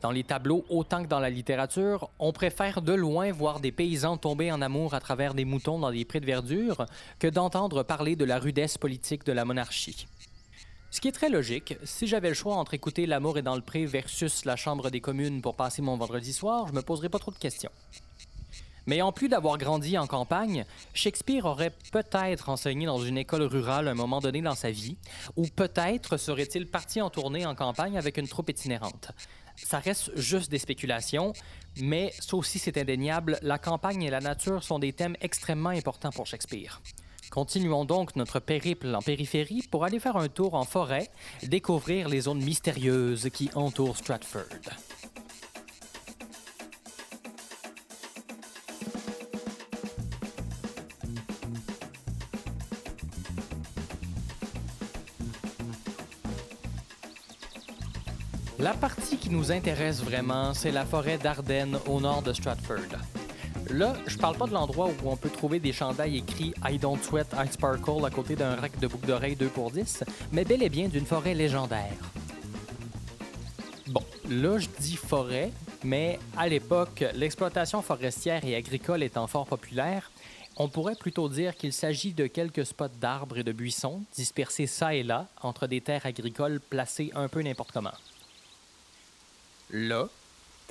Dans 0.03 0.11
les 0.11 0.25
tableaux 0.25 0.67
autant 0.69 1.03
que 1.03 1.09
dans 1.09 1.21
la 1.21 1.31
littérature, 1.31 2.11
on 2.19 2.33
préfère 2.33 2.83
de 2.83 2.93
loin 2.93 3.33
voir 3.33 3.61
des 3.61 3.73
paysans 3.73 4.19
tomber 4.19 4.53
en 4.53 4.61
amour 4.61 4.93
à 4.93 5.01
travers 5.01 5.33
des 5.33 5.47
moutons 5.47 5.79
dans 5.79 5.91
des 5.91 6.05
prés 6.05 6.21
de 6.21 6.27
verdure 6.27 6.85
que 7.19 7.29
d'entendre 7.29 7.83
parler 7.83 8.15
de 8.15 8.27
la 8.27 8.39
rudesse 8.39 8.77
politique 8.77 9.25
de 9.25 9.33
la 9.33 9.47
monarchie. 9.47 10.07
Ce 10.93 11.01
qui 11.01 11.09
est 11.09 11.13
très 11.13 11.31
logique, 11.31 11.75
si 11.85 12.07
j'avais 12.07 12.29
le 12.29 12.35
choix 12.35 12.57
entre 12.57 12.75
écouter 12.75 13.07
L'amour 13.07 13.39
est 13.39 13.43
dans 13.43 13.57
le 13.57 13.63
pré 13.63 13.87
versus 13.87 14.45
la 14.45 14.57
Chambre 14.57 14.91
des 14.91 15.01
communes 15.01 15.41
pour 15.41 15.57
passer 15.57 15.81
mon 15.81 15.97
vendredi 15.97 16.35
soir, 16.35 16.69
je 16.69 16.75
me 16.75 16.83
poserais 16.83 17.09
pas 17.09 17.19
trop 17.19 17.31
de 17.31 17.39
questions. 17.39 17.71
Mais 18.85 19.01
en 19.01 19.11
plus 19.11 19.31
d'avoir 19.31 19.57
grandi 19.57 19.97
en 19.97 20.07
campagne, 20.07 20.67
Shakespeare 20.93 21.47
aurait 21.47 21.73
peut-être 21.93 22.51
enseigné 22.51 22.85
dans 22.85 23.03
une 23.03 23.17
école 23.17 23.45
rurale 23.45 23.89
à 23.89 23.93
un 23.93 23.95
moment 23.95 24.21
donné 24.21 24.43
dans 24.43 24.55
sa 24.55 24.71
vie, 24.71 24.99
ou 25.35 25.47
peut-être 25.47 26.19
serait-il 26.19 26.69
parti 26.69 27.01
en 27.01 27.09
tournée 27.09 27.47
en 27.47 27.55
campagne 27.55 27.97
avec 27.97 28.19
une 28.19 28.29
troupe 28.29 28.51
itinérante. 28.51 29.13
Ça 29.57 29.79
reste 29.79 30.15
juste 30.19 30.51
des 30.51 30.59
spéculations, 30.59 31.33
mais 31.81 32.13
ça 32.21 32.37
aussi 32.37 32.59
c'est 32.59 32.77
indéniable, 32.77 33.39
la 33.41 33.57
campagne 33.57 34.03
et 34.03 34.11
la 34.11 34.21
nature 34.21 34.63
sont 34.63 34.79
des 34.79 34.93
thèmes 34.93 35.17
extrêmement 35.23 35.71
importants 35.71 36.13
pour 36.13 36.27
Shakespeare. 36.27 36.83
Continuons 37.33 37.87
donc 37.87 38.15
notre 38.15 38.41
périple 38.41 38.95
en 38.95 39.01
périphérie 39.01 39.67
pour 39.71 39.87
aller 39.87 39.99
faire 39.99 40.19
un 40.19 40.29
tour 40.29 40.53
en 40.53 40.65
forêt, 40.65 41.09
découvrir 41.43 42.11
les 42.11 42.21
zones 42.21 42.43
mystérieuses 42.45 43.31
qui 43.33 43.49
entourent 43.55 43.97
Stratford. 43.97 44.45
La 58.59 58.75
partie 58.75 59.17
qui 59.17 59.31
nous 59.31 59.51
intéresse 59.51 60.03
vraiment, 60.03 60.53
c'est 60.53 60.71
la 60.71 60.85
forêt 60.85 61.17
d'Ardennes 61.17 61.79
au 61.87 61.99
nord 61.99 62.21
de 62.21 62.35
Stratford. 62.35 62.99
Là, 63.73 63.95
je 64.07 64.19
parle 64.19 64.37
pas 64.37 64.47
de 64.47 64.53
l'endroit 64.53 64.89
où 64.89 65.09
on 65.09 65.17
peut 65.17 65.31
trouver 65.31 65.59
des 65.59 65.73
chandails 65.73 66.19
écrits 66.19 66.53
I 66.63 66.79
don't 66.79 67.03
sweat, 67.03 67.27
I 67.33 67.51
sparkle 67.51 68.05
à 68.05 68.11
côté 68.11 68.37
d'un 68.37 68.55
rack 68.57 68.79
de 68.79 68.87
boucles 68.87 69.07
d'oreilles 69.07 69.35
2 69.35 69.47
pour 69.47 69.71
10, 69.71 70.05
mais 70.31 70.45
bel 70.45 70.63
et 70.63 70.69
bien 70.69 70.89
d'une 70.89 71.07
forêt 71.07 71.33
légendaire. 71.33 71.97
Bon, 73.87 74.03
là, 74.29 74.59
je 74.59 74.69
dis 74.79 74.97
forêt, 74.97 75.51
mais 75.85 76.19
à 76.37 76.49
l'époque, 76.49 77.03
l'exploitation 77.15 77.81
forestière 77.81 78.45
et 78.45 78.57
agricole 78.57 79.03
étant 79.03 79.27
fort 79.27 79.47
populaire, 79.47 80.11
on 80.59 80.69
pourrait 80.69 80.95
plutôt 80.95 81.31
dire 81.31 81.57
qu'il 81.57 81.73
s'agit 81.73 82.13
de 82.13 82.27
quelques 82.27 82.67
spots 82.67 82.89
d'arbres 83.01 83.39
et 83.39 83.43
de 83.43 83.53
buissons 83.53 84.03
dispersés 84.15 84.67
ça 84.67 84.95
et 84.95 85.03
là 85.03 85.29
entre 85.41 85.67
des 85.67 85.81
terres 85.81 86.05
agricoles 86.05 86.61
placées 86.61 87.11
un 87.15 87.29
peu 87.29 87.41
n'importe 87.41 87.73
comment. 87.73 87.95
Là, 89.71 90.09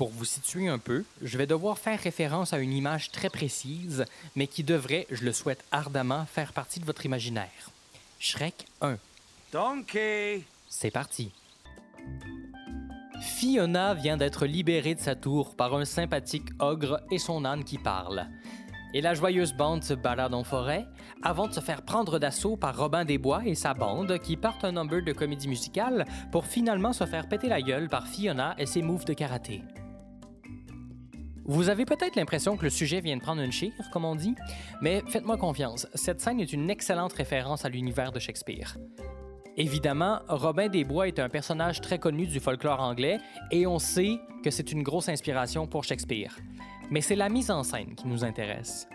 pour 0.01 0.09
vous 0.09 0.25
situer 0.25 0.67
un 0.67 0.79
peu, 0.79 1.05
je 1.21 1.37
vais 1.37 1.45
devoir 1.45 1.77
faire 1.77 1.99
référence 1.99 2.53
à 2.53 2.57
une 2.57 2.73
image 2.73 3.11
très 3.11 3.29
précise, 3.29 4.05
mais 4.35 4.47
qui 4.47 4.63
devrait, 4.63 5.05
je 5.11 5.23
le 5.23 5.31
souhaite 5.31 5.63
ardemment, 5.71 6.25
faire 6.25 6.53
partie 6.53 6.79
de 6.79 6.85
votre 6.85 7.05
imaginaire. 7.05 7.69
Shrek 8.19 8.65
1. 8.81 8.97
Donkey! 9.53 10.41
C'est 10.67 10.89
parti. 10.89 11.29
Fiona 13.21 13.93
vient 13.93 14.17
d'être 14.17 14.47
libérée 14.47 14.95
de 14.95 14.99
sa 14.99 15.13
tour 15.13 15.55
par 15.55 15.75
un 15.75 15.85
sympathique 15.85 16.49
ogre 16.57 16.99
et 17.11 17.19
son 17.19 17.45
âne 17.45 17.63
qui 17.63 17.77
parle. 17.77 18.25
Et 18.95 19.01
la 19.01 19.13
joyeuse 19.13 19.53
bande 19.53 19.83
se 19.83 19.93
balade 19.93 20.33
en 20.33 20.43
forêt 20.43 20.87
avant 21.21 21.47
de 21.47 21.53
se 21.53 21.59
faire 21.59 21.83
prendre 21.83 22.17
d'assaut 22.17 22.57
par 22.57 22.75
Robin 22.75 23.05
des 23.05 23.19
Bois 23.19 23.43
et 23.45 23.53
sa 23.53 23.75
bande 23.75 24.17
qui 24.17 24.35
partent 24.35 24.65
un 24.65 24.71
number 24.71 25.03
de 25.03 25.13
comédie 25.13 25.47
musicale 25.47 26.07
pour 26.31 26.47
finalement 26.47 26.91
se 26.91 27.05
faire 27.05 27.29
péter 27.29 27.49
la 27.49 27.61
gueule 27.61 27.87
par 27.87 28.07
Fiona 28.07 28.55
et 28.57 28.65
ses 28.65 28.81
moves 28.81 29.05
de 29.05 29.13
karaté. 29.13 29.61
Vous 31.51 31.67
avez 31.67 31.83
peut-être 31.83 32.15
l'impression 32.15 32.55
que 32.55 32.63
le 32.63 32.69
sujet 32.69 33.01
vient 33.01 33.17
de 33.17 33.21
prendre 33.21 33.41
une 33.41 33.51
chire, 33.51 33.73
comme 33.91 34.05
on 34.05 34.15
dit, 34.15 34.35
mais 34.81 35.03
faites-moi 35.05 35.35
confiance, 35.35 35.85
cette 35.95 36.21
scène 36.21 36.39
est 36.39 36.53
une 36.53 36.69
excellente 36.69 37.11
référence 37.11 37.65
à 37.65 37.69
l'univers 37.69 38.13
de 38.13 38.19
Shakespeare. 38.19 38.77
Évidemment, 39.57 40.19
Robin 40.29 40.69
des 40.69 40.85
Bois 40.85 41.09
est 41.09 41.19
un 41.19 41.27
personnage 41.27 41.81
très 41.81 41.99
connu 41.99 42.25
du 42.25 42.39
folklore 42.39 42.79
anglais 42.79 43.19
et 43.51 43.67
on 43.67 43.79
sait 43.79 44.17
que 44.45 44.49
c'est 44.49 44.71
une 44.71 44.81
grosse 44.81 45.09
inspiration 45.09 45.67
pour 45.67 45.83
Shakespeare. 45.83 46.37
Mais 46.89 47.01
c'est 47.01 47.17
la 47.17 47.27
mise 47.27 47.51
en 47.51 47.63
scène 47.63 47.95
qui 47.95 48.07
nous 48.07 48.23
intéresse. 48.23 48.87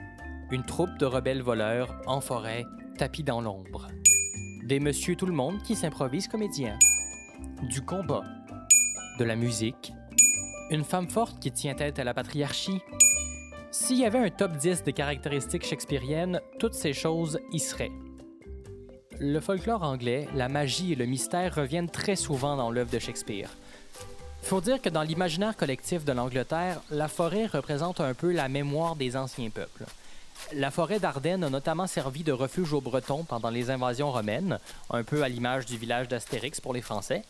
Une 0.50 0.64
troupe 0.64 0.96
de 0.96 1.04
rebelles 1.04 1.42
voleurs 1.42 1.94
en 2.06 2.22
forêt, 2.22 2.64
tapis 2.96 3.22
dans 3.22 3.42
l'ombre. 3.42 3.88
Des 4.64 4.80
monsieur 4.80 5.14
tout 5.14 5.26
le 5.26 5.34
monde 5.34 5.62
qui 5.62 5.76
s'improvisent 5.76 6.28
comédiens. 6.28 6.78
Du 7.68 7.82
combat. 7.82 8.24
De 9.18 9.24
la 9.24 9.36
musique. 9.36 9.92
Une 10.68 10.82
femme 10.82 11.08
forte 11.08 11.38
qui 11.38 11.52
tient 11.52 11.74
tête 11.74 12.00
à 12.00 12.04
la 12.04 12.12
patriarchie. 12.12 12.80
S'il 13.70 13.98
y 13.98 14.04
avait 14.04 14.18
un 14.18 14.30
top 14.30 14.56
10 14.56 14.82
des 14.82 14.92
caractéristiques 14.92 15.64
shakespeariennes, 15.64 16.40
toutes 16.58 16.74
ces 16.74 16.92
choses 16.92 17.38
y 17.52 17.60
seraient. 17.60 17.92
Le 19.20 19.38
folklore 19.38 19.84
anglais, 19.84 20.26
la 20.34 20.48
magie 20.48 20.92
et 20.92 20.96
le 20.96 21.06
mystère 21.06 21.54
reviennent 21.54 21.88
très 21.88 22.16
souvent 22.16 22.56
dans 22.56 22.72
l'œuvre 22.72 22.90
de 22.90 22.98
Shakespeare. 22.98 23.48
Faut 24.42 24.60
dire 24.60 24.82
que 24.82 24.88
dans 24.88 25.02
l'imaginaire 25.02 25.56
collectif 25.56 26.04
de 26.04 26.12
l'Angleterre, 26.12 26.80
la 26.90 27.06
forêt 27.06 27.46
représente 27.46 28.00
un 28.00 28.12
peu 28.12 28.32
la 28.32 28.48
mémoire 28.48 28.96
des 28.96 29.16
anciens 29.16 29.50
peuples. 29.50 29.84
La 30.52 30.72
forêt 30.72 30.98
d'Ardennes 30.98 31.44
a 31.44 31.50
notamment 31.50 31.86
servi 31.86 32.24
de 32.24 32.32
refuge 32.32 32.72
aux 32.72 32.80
Bretons 32.80 33.24
pendant 33.24 33.50
les 33.50 33.70
invasions 33.70 34.10
romaines, 34.10 34.58
un 34.90 35.04
peu 35.04 35.22
à 35.22 35.28
l'image 35.28 35.64
du 35.64 35.78
village 35.78 36.08
d'Astérix 36.08 36.60
pour 36.60 36.74
les 36.74 36.82
Français. 36.82 37.22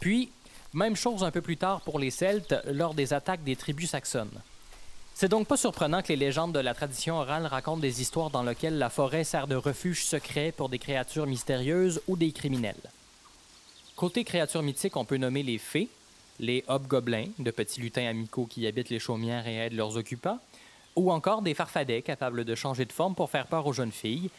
Puis, 0.00 0.30
même 0.74 0.96
chose 0.96 1.24
un 1.24 1.30
peu 1.30 1.40
plus 1.40 1.56
tard 1.56 1.80
pour 1.80 1.98
les 1.98 2.10
Celtes 2.10 2.54
lors 2.66 2.94
des 2.94 3.12
attaques 3.12 3.44
des 3.44 3.56
tribus 3.56 3.90
saxonnes. 3.90 4.40
C'est 5.14 5.28
donc 5.28 5.46
pas 5.46 5.56
surprenant 5.56 6.02
que 6.02 6.08
les 6.08 6.16
légendes 6.16 6.52
de 6.52 6.58
la 6.58 6.74
tradition 6.74 7.18
orale 7.18 7.46
racontent 7.46 7.78
des 7.78 8.02
histoires 8.02 8.30
dans 8.30 8.42
lesquelles 8.42 8.78
la 8.78 8.90
forêt 8.90 9.22
sert 9.22 9.46
de 9.46 9.54
refuge 9.54 10.04
secret 10.04 10.52
pour 10.54 10.68
des 10.68 10.80
créatures 10.80 11.26
mystérieuses 11.26 12.02
ou 12.08 12.16
des 12.16 12.32
criminels. 12.32 12.74
Côté 13.94 14.24
créatures 14.24 14.64
mythiques, 14.64 14.96
on 14.96 15.04
peut 15.04 15.16
nommer 15.16 15.44
les 15.44 15.58
fées, 15.58 15.88
les 16.40 16.64
hobgoblins, 16.66 17.28
de 17.38 17.52
petits 17.52 17.80
lutins 17.80 18.08
amicaux 18.08 18.46
qui 18.46 18.66
habitent 18.66 18.90
les 18.90 18.98
chaumières 18.98 19.46
et 19.46 19.56
aident 19.58 19.74
leurs 19.74 19.96
occupants, 19.96 20.40
ou 20.96 21.12
encore 21.12 21.42
des 21.42 21.54
farfadets 21.54 22.02
capables 22.02 22.44
de 22.44 22.54
changer 22.56 22.84
de 22.84 22.92
forme 22.92 23.14
pour 23.14 23.30
faire 23.30 23.46
peur 23.46 23.64
aux 23.68 23.72
jeunes 23.72 23.92
filles, 23.92 24.30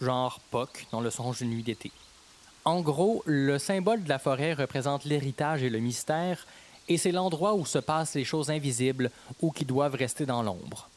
genre 0.00 0.38
Puck 0.52 0.86
dans 0.92 1.00
le 1.00 1.10
songe 1.10 1.38
d'une 1.38 1.50
nuit 1.50 1.64
d'été. 1.64 1.90
En 2.64 2.80
gros, 2.80 3.22
le 3.26 3.58
symbole 3.58 4.04
de 4.04 4.08
la 4.08 4.18
forêt 4.18 4.54
représente 4.54 5.04
l'héritage 5.04 5.62
et 5.62 5.70
le 5.70 5.80
mystère, 5.80 6.46
et 6.88 6.96
c'est 6.96 7.12
l'endroit 7.12 7.54
où 7.54 7.66
se 7.66 7.78
passent 7.78 8.14
les 8.14 8.24
choses 8.24 8.50
invisibles 8.50 9.10
ou 9.40 9.50
qui 9.50 9.64
doivent 9.64 9.94
rester 9.94 10.26
dans 10.26 10.42
l'ombre. 10.42 10.88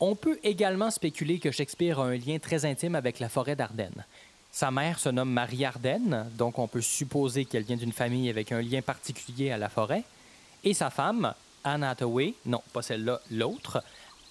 On 0.00 0.14
peut 0.14 0.38
également 0.44 0.92
spéculer 0.92 1.40
que 1.40 1.50
Shakespeare 1.50 1.98
a 1.98 2.04
un 2.04 2.16
lien 2.16 2.38
très 2.38 2.64
intime 2.64 2.94
avec 2.94 3.18
la 3.18 3.28
forêt 3.28 3.56
d'Ardennes. 3.56 4.04
Sa 4.52 4.70
mère 4.70 5.00
se 5.00 5.08
nomme 5.08 5.30
Marie 5.30 5.64
Ardenne, 5.64 6.30
donc 6.36 6.58
on 6.58 6.68
peut 6.68 6.80
supposer 6.80 7.44
qu'elle 7.44 7.64
vient 7.64 7.76
d'une 7.76 7.92
famille 7.92 8.30
avec 8.30 8.52
un 8.52 8.62
lien 8.62 8.80
particulier 8.80 9.50
à 9.50 9.58
la 9.58 9.68
forêt. 9.68 10.04
Et 10.62 10.74
sa 10.74 10.90
femme, 10.90 11.34
Anne 11.64 11.82
Hathaway, 11.82 12.34
non 12.46 12.62
pas 12.72 12.82
celle-là, 12.82 13.20
l'autre, 13.30 13.82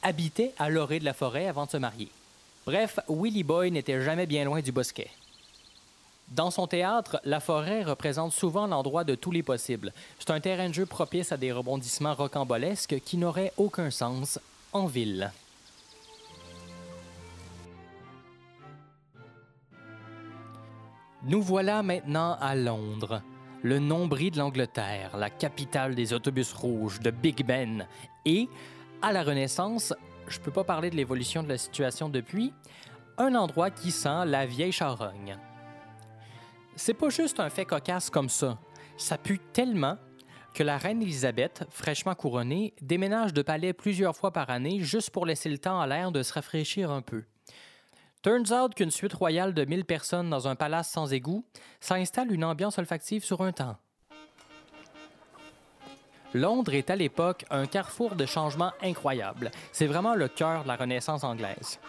habitait 0.04 0.54
à 0.58 0.70
l'orée 0.70 1.00
de 1.00 1.06
la 1.06 1.14
forêt 1.14 1.48
avant 1.48 1.66
de 1.66 1.72
se 1.72 1.78
marier. 1.78 2.10
Bref, 2.66 3.00
Willie 3.10 3.44
Boy 3.44 3.72
n'était 3.72 4.04
jamais 4.04 4.26
bien 4.26 4.46
loin 4.46 4.62
du 4.62 4.72
bosquet. 4.72 5.10
Dans 6.29 6.51
son 6.51 6.67
théâtre, 6.67 7.22
la 7.24 7.39
forêt 7.39 7.84
représente 7.84 8.34
souvent 8.34 8.67
l'endroit 8.67 9.05
de 9.05 9.15
tous 9.15 9.31
les 9.31 9.43
possibles. 9.43 9.93
C'est 10.19 10.31
un 10.31 10.41
terrain 10.41 10.67
de 10.67 10.74
jeu 10.74 10.86
propice 10.86 11.31
à 11.31 11.38
des 11.38 11.53
rebondissements 11.53 12.13
rocambolesques 12.13 13.00
qui 13.05 13.17
n'auraient 13.17 13.53
aucun 13.55 13.89
sens 13.91 14.38
en 14.74 14.88
ville. 14.88 15.31
Nous 21.24 21.41
voilà 21.41 21.81
maintenant 21.81 22.38
à 22.41 22.55
Londres, 22.55 23.22
le 23.63 23.79
nombril 23.79 24.31
de 24.31 24.38
l'Angleterre, 24.38 25.17
la 25.17 25.29
capitale 25.29 25.96
des 25.96 26.13
autobus 26.13 26.53
rouges, 26.53 27.00
de 27.00 27.10
Big 27.10 27.46
Ben. 27.46 27.88
Et, 28.25 28.50
à 29.01 29.12
la 29.13 29.24
Renaissance, 29.24 29.93
je 30.27 30.39
peux 30.39 30.51
pas 30.51 30.63
parler 30.63 30.89
de 30.89 30.96
l'évolution 30.96 31.41
de 31.41 31.50
la 31.50 31.57
situation 31.57 32.10
depuis, 32.10 32.53
un 33.17 33.34
endroit 33.34 33.72
qui 33.72 33.91
sent 33.91 34.25
la 34.25 34.46
vieille 34.46 34.72
charogne. 34.72 35.38
C'est 36.77 36.93
pas 36.93 37.10
juste 37.10 37.39
un 37.39 37.50
fait 37.50 37.65
cocasse 37.65 38.12
comme 38.12 38.29
ça. 38.29 38.60
Ça 38.98 39.17
pue 39.17 39.39
tellement 39.39 39.98
que 40.53 40.62
la 40.62 40.77
reine 40.77 41.01
Élisabeth, 41.01 41.65
fraîchement 41.72 42.13
couronnée, 42.13 42.75
déménage 42.81 43.34
de 43.34 43.41
palais 43.41 43.74
plusieurs 43.74 44.15
fois 44.15 44.31
par 44.31 44.51
année 44.51 44.79
juste 44.81 45.10
pour 45.10 45.25
laisser 45.25 45.50
le 45.50 45.57
temps 45.57 45.81
à 45.81 45.88
l'air 45.88 46.12
de 46.12 46.22
se 46.22 46.34
rafraîchir 46.34 46.91
un 46.91 47.01
peu. 47.01 47.24
Turns 48.22 48.53
out 48.53 48.75
qu'une 48.75 48.91
suite 48.91 49.13
royale 49.13 49.55
de 49.55 49.65
1000 49.65 49.86
personnes 49.86 50.29
dans 50.29 50.48
un 50.48 50.55
palace 50.55 50.89
sans 50.89 51.12
égout, 51.13 51.43
ça 51.79 51.96
installe 51.96 52.31
une 52.31 52.43
ambiance 52.43 52.77
olfactive 52.77 53.25
sur 53.25 53.41
un 53.41 53.51
temps. 53.51 53.77
Londres 56.36 56.75
est 56.75 56.91
à 56.91 56.96
l'époque 56.96 57.46
un 57.50 57.65
carrefour 57.65 58.15
de 58.15 58.25
changements 58.27 58.74
incroyables. 58.84 59.50
C'est 59.72 59.88
vraiment 59.88 60.13
le 60.13 60.27
cœur 60.27 60.62
de 60.62 60.67
la 60.67 60.75
Renaissance 60.75 61.24
anglaise. 61.24 61.79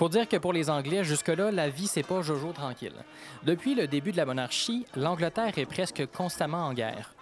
Faut 0.00 0.08
dire 0.08 0.26
que 0.26 0.38
pour 0.38 0.54
les 0.54 0.70
Anglais, 0.70 1.04
jusque-là, 1.04 1.50
la 1.50 1.68
vie, 1.68 1.86
c'est 1.86 2.02
pas 2.02 2.22
jojo 2.22 2.52
tranquille. 2.52 2.94
Depuis 3.42 3.74
le 3.74 3.86
début 3.86 4.12
de 4.12 4.16
la 4.16 4.24
monarchie, 4.24 4.86
l'Angleterre 4.96 5.58
est 5.58 5.66
presque 5.66 6.06
constamment 6.06 6.68
en 6.68 6.72
guerre. 6.72 7.14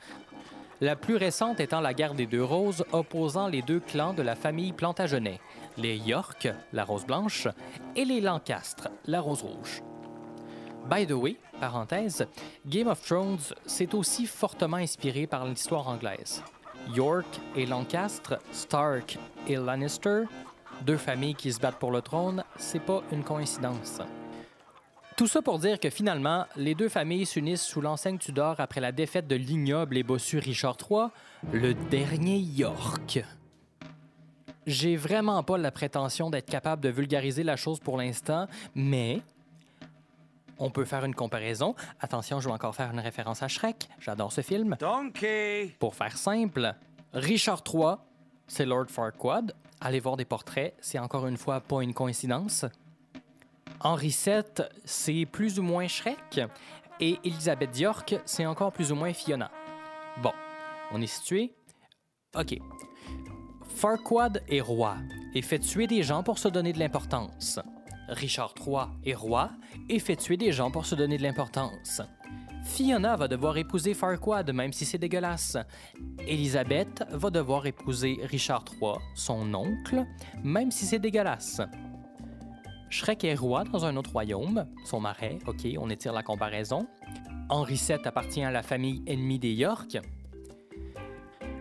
La 0.81 0.95
plus 0.95 1.17
récente 1.17 1.59
étant 1.59 1.81
la 1.81 1.93
guerre 1.93 2.15
des 2.15 2.27
Deux 2.27 2.45
Roses 2.45 2.85
opposant 2.93 3.49
les 3.49 3.63
deux 3.63 3.81
clans 3.81 4.15
de 4.15 4.23
la 4.23 4.37
famille 4.37 4.73
Plantagenet, 4.73 5.41
les 5.77 5.97
York, 5.97 6.47
la 6.73 6.85
rose 6.85 7.05
blanche, 7.05 7.49
et 7.97 8.05
les 8.05 8.21
Lancastre, 8.21 8.91
la 9.07 9.21
rose 9.21 9.43
rouge. 9.43 9.83
By 10.89 11.05
the 11.05 11.15
way, 11.15 11.37
parenthèse, 11.61 12.29
Game 12.65 12.87
of 12.87 13.03
Thrones 13.03 13.41
s'est 13.67 13.93
aussi 13.93 14.25
fortement 14.25 14.77
inspiré 14.77 15.27
par 15.27 15.47
l'histoire 15.47 15.89
anglaise. 15.89 16.45
York 16.95 17.41
et 17.57 17.67
Lancaster, 17.67 18.37
Stark 18.53 19.19
et 19.49 19.57
Lannister, 19.57 20.27
deux 20.83 20.97
familles 20.97 21.35
qui 21.35 21.53
se 21.53 21.61
battent 21.61 21.79
pour 21.79 21.91
le 21.91 22.03
trône, 22.03 22.45
c'est 22.57 22.81
pas 22.81 23.03
une 23.13 23.25
coïncidence. 23.25 24.01
Tout 25.17 25.27
ça 25.27 25.43
pour 25.43 25.59
dire 25.59 25.81
que 25.81 25.91
finalement, 25.91 26.47
les 26.55 26.77
deux 26.77 26.89
familles 26.89 27.27
s'unissent 27.27 27.65
sous 27.65 27.81
l'enseigne 27.81 28.19
Tudor 28.19 28.61
après 28.61 28.81
la 28.81 28.93
défaite 28.93 29.27
de 29.27 29.35
l'ignoble 29.35 29.97
et 29.97 30.05
bossu 30.05 30.39
Richard 30.39 30.77
III, 30.89 31.07
le 31.53 31.75
dernier 31.75 32.39
York. 32.39 33.25
J'ai 34.67 34.97
vraiment 34.97 35.43
pas 35.43 35.59
la 35.59 35.73
prétention 35.73 36.31
d'être 36.31 36.49
capable 36.49 36.83
de 36.83 36.89
vulgariser 36.89 37.43
la 37.43 37.57
chose 37.57 37.81
pour 37.81 37.97
l'instant, 37.97 38.47
mais 38.75 39.23
on 40.59 40.71
peut 40.71 40.85
faire 40.85 41.05
une 41.05 41.15
comparaison. 41.15 41.75
Attention, 42.01 42.39
je 42.39 42.49
vais 42.49 42.55
encore 42.55 42.77
faire 42.77 42.91
une 42.93 43.01
référence 43.01 43.43
à 43.43 43.49
Shrek. 43.49 43.89
J'adore 43.99 44.33
ce 44.33 44.41
film. 44.41 44.77
Donkey! 44.79 45.75
Pour 45.79 45.95
faire 45.95 46.17
simple, 46.17 46.75
Richard 47.13 47.63
III, 47.67 47.95
c'est 48.47 48.67
Lord 48.67 48.87
Farquaad. 48.89 49.53
Allez 49.81 50.01
voir 50.01 50.17
des 50.17 50.25
portraits, 50.25 50.75
c'est 50.81 50.99
encore 50.99 51.27
une 51.27 51.37
fois 51.37 51.61
pas 51.61 51.83
une 51.83 51.95
coïncidence. 51.95 52.65
Henri 53.81 54.09
VII, 54.09 54.67
c'est 54.85 55.25
plus 55.25 55.59
ou 55.59 55.63
moins 55.63 55.87
Shrek. 55.87 56.41
Et 57.01 57.19
Elisabeth 57.23 57.79
York, 57.79 58.17
c'est 58.25 58.45
encore 58.45 58.73
plus 58.73 58.91
ou 58.91 58.97
moins 58.97 59.13
Fiona. 59.13 59.51
Bon, 60.21 60.33
on 60.91 61.01
est 61.01 61.07
situé. 61.07 61.55
OK. 62.37 62.59
Farquaad 63.77 64.43
est 64.49 64.61
roi 64.61 64.97
et 65.35 65.43
fait 65.43 65.61
tuer 65.61 65.87
des 65.87 66.03
gens 66.03 66.25
pour 66.25 66.39
se 66.39 66.49
donner 66.49 66.73
de 66.73 66.81
l'importance. 66.81 67.61
Richard 68.09 68.55
III 68.67 68.87
est 69.05 69.15
roi 69.15 69.51
et 69.89 70.01
fait 70.01 70.17
tuer 70.17 70.37
des 70.37 70.51
gens 70.51 70.73
pour 70.73 70.87
se 70.87 70.97
donner 70.97 71.19
de 71.19 71.23
l'importance. 71.23 72.03
Fiona 72.69 73.17
va 73.17 73.27
devoir 73.29 73.57
épouser 73.57 73.95
Farquaad, 73.95 74.53
même 74.53 74.73
si 74.73 74.85
c'est 74.85 74.99
dégueulasse. 74.99 75.57
Elisabeth 76.27 77.03
va 77.11 77.31
devoir 77.31 77.67
épouser 77.67 78.21
Richard 78.23 78.65
III, 78.81 78.93
son 79.15 79.53
oncle, 79.55 80.05
même 80.45 80.71
si 80.71 80.85
c'est 80.85 80.99
dégueulasse. 80.99 81.61
Shrek 82.91 83.25
est 83.25 83.35
roi 83.35 83.65
dans 83.65 83.85
un 83.85 83.97
autre 83.97 84.13
royaume, 84.13 84.67
son 84.85 85.01
marais, 85.01 85.39
ok, 85.47 85.67
on 85.79 85.91
étire 85.91 86.13
la 86.13 86.23
comparaison. 86.23 86.87
Henri 87.49 87.75
VII 87.75 87.99
appartient 88.05 88.45
à 88.45 88.51
la 88.51 88.63
famille 88.63 89.03
ennemie 89.07 89.39
des 89.39 89.53
York. 89.53 89.99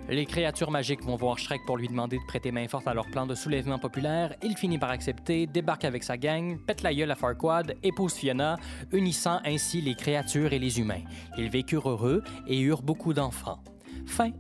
Les 0.10 0.26
créatures 0.26 0.72
magiques 0.72 1.04
vont 1.04 1.18
voir 1.18 1.38
Shrek 1.38 1.66
pour 1.66 1.76
lui 1.76 1.90
demander 1.90 2.18
de 2.18 2.26
prêter 2.26 2.54
main 2.54 2.70
forte 2.70 2.88
à 2.88 2.94
leur 2.94 3.08
plan 3.08 3.28
de 3.28 3.36
soulèvement 3.36 3.78
populaire. 3.78 4.34
Il 4.42 4.56
finit 4.56 4.78
par 4.78 4.90
accepter, 4.90 5.48
débarque 5.48 5.84
avec 5.84 6.02
sa 6.02 6.16
gang, 6.16 6.58
pète 6.66 6.82
la 6.82 6.94
gueule 6.94 7.12
à 7.12 7.16
Farquaad, 7.16 7.76
épouse 7.84 8.14
Fiona, 8.14 8.56
unissant 8.94 9.42
ainsi 9.44 9.82
les 9.82 9.96
créatures 9.96 10.54
et 10.54 10.60
les 10.60 10.80
humains. 10.80 11.02
Ils 11.38 11.50
vécurent 11.50 11.90
heureux 11.90 12.24
et 12.48 12.58
eurent 12.58 12.84
beaucoup 12.84 13.14
d'enfants. 13.14 13.62
Fin. 14.06 14.32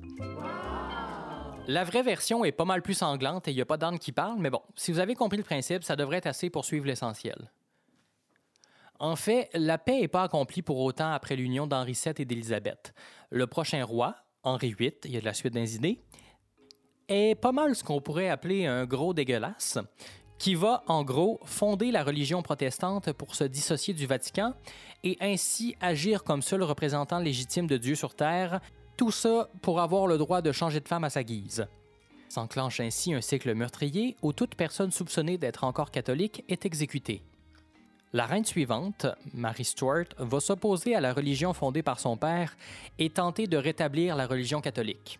La 1.67 1.83
vraie 1.83 2.03
version 2.03 2.45
est 2.45 2.53
pas 2.53 2.63
mal 2.63 2.81
plus 2.81 2.93
sanglante 2.93 3.49
et 3.49 3.51
il 3.51 3.55
n'y 3.55 3.61
a 3.61 3.65
pas 3.65 3.75
d'âne 3.75 3.99
qui 3.99 4.13
parle, 4.13 4.39
mais 4.39 4.49
bon, 4.49 4.61
si 4.75 4.93
vous 4.93 4.99
avez 4.99 5.15
compris 5.15 5.35
le 5.35 5.43
principe, 5.43 5.83
ça 5.83 5.97
devrait 5.97 6.17
être 6.17 6.27
assez 6.27 6.49
pour 6.49 6.63
suivre 6.63 6.85
l'essentiel. 6.85 7.51
En 8.99 9.17
fait, 9.17 9.49
la 9.53 9.77
paix 9.77 9.99
n'est 9.99 10.07
pas 10.07 10.23
accomplie 10.23 10.61
pour 10.61 10.79
autant 10.79 11.11
après 11.11 11.35
l'union 11.35 11.67
d'Henri 11.67 11.91
VII 11.91 12.13
et 12.17 12.25
d'Élisabeth. 12.25 12.93
Le 13.29 13.47
prochain 13.47 13.83
roi, 13.83 14.15
Henri 14.47 14.73
VIII, 14.73 14.93
il 15.03 15.11
y 15.11 15.17
a 15.17 15.19
de 15.19 15.25
la 15.25 15.33
suite 15.33 15.53
des 15.53 15.75
idées, 15.75 15.99
est 17.09 17.35
pas 17.35 17.51
mal 17.51 17.75
ce 17.75 17.83
qu'on 17.83 17.99
pourrait 18.01 18.29
appeler 18.29 18.65
un 18.65 18.85
gros 18.85 19.13
dégueulasse, 19.13 19.77
qui 20.37 20.55
va 20.55 20.83
en 20.87 21.03
gros 21.03 21.39
fonder 21.43 21.91
la 21.91 22.03
religion 22.03 22.41
protestante 22.41 23.11
pour 23.11 23.35
se 23.35 23.43
dissocier 23.43 23.93
du 23.93 24.05
Vatican 24.05 24.53
et 25.03 25.17
ainsi 25.19 25.75
agir 25.81 26.23
comme 26.23 26.41
seul 26.41 26.63
représentant 26.63 27.19
légitime 27.19 27.67
de 27.67 27.77
Dieu 27.77 27.95
sur 27.95 28.15
Terre, 28.15 28.61
tout 28.95 29.11
ça 29.11 29.49
pour 29.61 29.81
avoir 29.81 30.07
le 30.07 30.17
droit 30.17 30.41
de 30.41 30.51
changer 30.51 30.79
de 30.79 30.87
femme 30.87 31.03
à 31.03 31.09
sa 31.09 31.23
guise. 31.23 31.67
S'enclenche 32.29 32.79
ainsi 32.79 33.13
un 33.13 33.21
cycle 33.21 33.53
meurtrier 33.53 34.15
où 34.21 34.31
toute 34.31 34.55
personne 34.55 34.91
soupçonnée 34.91 35.37
d'être 35.37 35.63
encore 35.63 35.91
catholique 35.91 36.43
est 36.47 36.65
exécutée. 36.65 37.21
La 38.17 38.25
reine 38.25 38.45
suivante, 38.45 39.05
Mary 39.35 39.63
Stuart, 39.63 40.07
va 40.17 40.39
s'opposer 40.39 40.95
à 40.95 40.99
la 40.99 41.13
religion 41.13 41.53
fondée 41.53 41.83
par 41.83 41.99
son 41.99 42.17
père 42.17 42.57
et 42.97 43.11
tenter 43.11 43.45
de 43.45 43.57
rétablir 43.57 44.15
la 44.15 44.25
religion 44.25 44.59
catholique. 44.59 45.19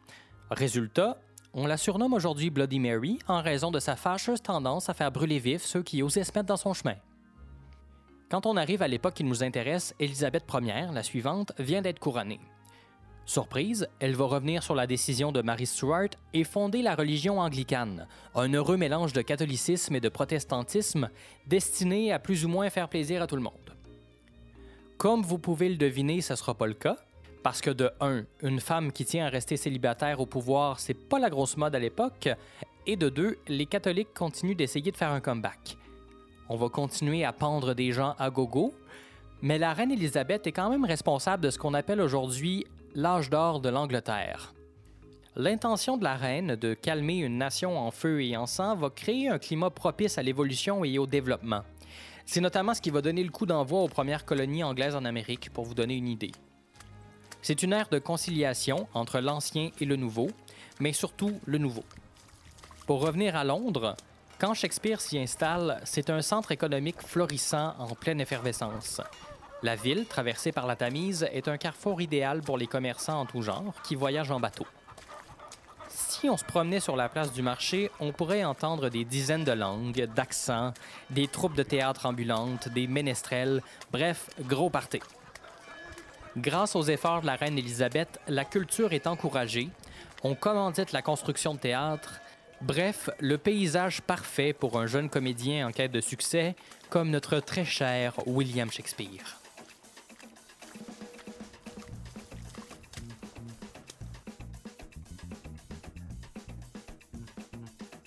Résultat, 0.49 1.21
on 1.53 1.67
la 1.67 1.77
surnomme 1.77 2.13
aujourd'hui 2.13 2.49
Bloody 2.49 2.79
Mary 2.79 3.19
en 3.27 3.43
raison 3.43 3.69
de 3.69 3.79
sa 3.79 3.95
fâcheuse 3.95 4.41
tendance 4.41 4.89
à 4.89 4.95
faire 4.95 5.11
brûler 5.11 5.37
vifs 5.37 5.63
ceux 5.63 5.83
qui 5.83 6.01
osaient 6.01 6.23
se 6.23 6.31
mettre 6.31 6.47
dans 6.47 6.57
son 6.57 6.73
chemin. 6.73 6.95
Quand 8.31 8.47
on 8.47 8.57
arrive 8.57 8.81
à 8.81 8.87
l'époque 8.87 9.13
qui 9.13 9.23
nous 9.23 9.43
intéresse, 9.43 9.93
Élisabeth 9.99 10.45
Ier, 10.51 10.87
la 10.91 11.03
suivante, 11.03 11.51
vient 11.59 11.83
d'être 11.83 11.99
couronnée. 11.99 12.39
Surprise, 13.27 13.89
elle 13.99 14.15
va 14.15 14.23
revenir 14.23 14.63
sur 14.63 14.73
la 14.73 14.87
décision 14.87 15.33
de 15.33 15.41
Mary 15.41 15.65
Stuart 15.65 16.07
et 16.33 16.45
fonder 16.45 16.81
la 16.81 16.95
religion 16.95 17.41
anglicane, 17.41 18.07
un 18.33 18.53
heureux 18.53 18.77
mélange 18.77 19.11
de 19.11 19.21
catholicisme 19.21 19.93
et 19.95 19.99
de 19.99 20.07
protestantisme 20.07 21.09
destiné 21.45 22.13
à 22.13 22.19
plus 22.19 22.45
ou 22.45 22.47
moins 22.47 22.69
faire 22.69 22.87
plaisir 22.87 23.21
à 23.21 23.27
tout 23.27 23.35
le 23.35 23.41
monde. 23.41 23.53
Comme 24.97 25.23
vous 25.23 25.39
pouvez 25.39 25.67
le 25.67 25.75
deviner, 25.75 26.21
ce 26.21 26.33
ne 26.33 26.37
sera 26.37 26.53
pas 26.53 26.67
le 26.67 26.73
cas, 26.73 26.95
parce 27.43 27.59
que 27.59 27.69
de 27.69 27.91
1, 27.99 28.23
une 28.43 28.61
femme 28.61 28.93
qui 28.93 29.03
tient 29.03 29.25
à 29.25 29.29
rester 29.29 29.57
célibataire 29.57 30.21
au 30.21 30.25
pouvoir, 30.25 30.79
c'est 30.79 30.93
pas 30.93 31.19
la 31.19 31.29
grosse 31.29 31.57
mode 31.57 31.75
à 31.75 31.79
l'époque, 31.79 32.29
et 32.85 32.95
de 32.95 33.09
2, 33.09 33.39
les 33.49 33.65
catholiques 33.65 34.13
continuent 34.13 34.55
d'essayer 34.55 34.89
de 34.93 34.97
faire 34.97 35.11
un 35.11 35.19
comeback. 35.19 35.77
On 36.47 36.55
va 36.55 36.69
continuer 36.69 37.25
à 37.25 37.33
pendre 37.33 37.73
des 37.73 37.91
gens 37.91 38.15
à 38.19 38.29
gogo, 38.29 38.73
mais 39.41 39.57
la 39.57 39.73
reine 39.73 39.91
Élisabeth 39.91 40.47
est 40.47 40.53
quand 40.53 40.69
même 40.69 40.85
responsable 40.85 41.43
de 41.43 41.49
ce 41.49 41.59
qu'on 41.59 41.73
appelle 41.73 41.99
aujourd'hui 41.99 42.65
l'âge 42.97 43.29
d'or 43.29 43.59
de 43.59 43.69
l'Angleterre. 43.69 44.55
L'intention 45.35 45.97
de 45.97 46.03
la 46.03 46.15
reine 46.15 46.55
de 46.55 46.73
calmer 46.73 47.17
une 47.17 47.37
nation 47.37 47.77
en 47.77 47.91
feu 47.91 48.23
et 48.23 48.35
en 48.35 48.47
sang 48.47 48.75
va 48.75 48.89
créer 48.89 49.29
un 49.29 49.37
climat 49.37 49.69
propice 49.69 50.17
à 50.17 50.23
l'évolution 50.23 50.83
et 50.83 50.97
au 50.97 51.05
développement. 51.05 51.61
C'est 52.25 52.41
notamment 52.41 52.73
ce 52.73 52.81
qui 52.81 52.89
va 52.89 53.03
donner 53.03 53.23
le 53.23 53.29
coup 53.29 53.45
d'envoi 53.45 53.81
aux 53.81 53.87
premières 53.87 54.25
colonies 54.25 54.63
anglaises 54.63 54.95
en 54.95 55.05
Amérique, 55.05 55.53
pour 55.53 55.63
vous 55.63 55.75
donner 55.75 55.93
une 55.93 56.07
idée. 56.07 56.31
C'est 57.43 57.61
une 57.61 57.71
ère 57.71 57.89
de 57.89 57.99
conciliation 57.99 58.87
entre 58.95 59.19
l'ancien 59.19 59.69
et 59.79 59.85
le 59.85 59.95
nouveau, 59.95 60.29
mais 60.79 60.91
surtout 60.91 61.39
le 61.45 61.59
nouveau. 61.59 61.83
Pour 62.87 63.01
revenir 63.01 63.35
à 63.35 63.43
Londres, 63.43 63.95
quand 64.39 64.55
Shakespeare 64.55 65.01
s'y 65.01 65.19
installe, 65.19 65.81
c'est 65.83 66.09
un 66.09 66.23
centre 66.23 66.51
économique 66.51 67.03
florissant 67.03 67.75
en 67.77 67.93
pleine 67.93 68.21
effervescence. 68.21 69.01
La 69.63 69.75
ville, 69.75 70.05
traversée 70.05 70.51
par 70.51 70.67
la 70.67 70.75
Tamise, 70.75 71.27
est 71.33 71.47
un 71.47 71.57
carrefour 71.57 71.99
idéal 71.99 72.41
pour 72.41 72.59
les 72.59 72.67
commerçants 72.67 73.21
en 73.21 73.25
tout 73.25 73.41
genre 73.41 73.73
qui 73.83 73.95
voyagent 73.95 74.31
en 74.31 74.39
bateau. 74.39 74.67
Si 75.89 76.29
on 76.29 76.37
se 76.37 76.43
promenait 76.43 76.79
sur 76.79 76.95
la 76.95 77.09
place 77.09 77.31
du 77.31 77.41
marché, 77.41 77.89
on 77.99 78.11
pourrait 78.11 78.43
entendre 78.43 78.89
des 78.89 79.03
dizaines 79.03 79.43
de 79.43 79.51
langues, 79.51 80.07
d'accents, 80.15 80.73
des 81.09 81.27
troupes 81.27 81.55
de 81.55 81.63
théâtre 81.63 82.05
ambulantes, 82.05 82.69
des 82.69 82.87
ménestrels, 82.87 83.63
bref, 83.91 84.29
gros 84.41 84.69
party. 84.69 84.99
Grâce 86.37 86.75
aux 86.75 86.83
efforts 86.83 87.21
de 87.21 87.25
la 87.25 87.35
reine 87.35 87.57
Élisabeth, 87.57 88.19
la 88.27 88.45
culture 88.45 88.93
est 88.93 89.07
encouragée, 89.07 89.69
on 90.23 90.35
commandite 90.35 90.91
la 90.91 91.01
construction 91.01 91.55
de 91.55 91.59
théâtres, 91.59 92.19
bref, 92.61 93.09
le 93.19 93.37
paysage 93.39 94.01
parfait 94.01 94.53
pour 94.53 94.79
un 94.79 94.85
jeune 94.85 95.09
comédien 95.09 95.67
en 95.67 95.71
quête 95.71 95.91
de 95.91 96.01
succès, 96.01 96.55
comme 96.89 97.09
notre 97.09 97.39
très 97.39 97.65
cher 97.65 98.13
William 98.27 98.71
Shakespeare. 98.71 99.36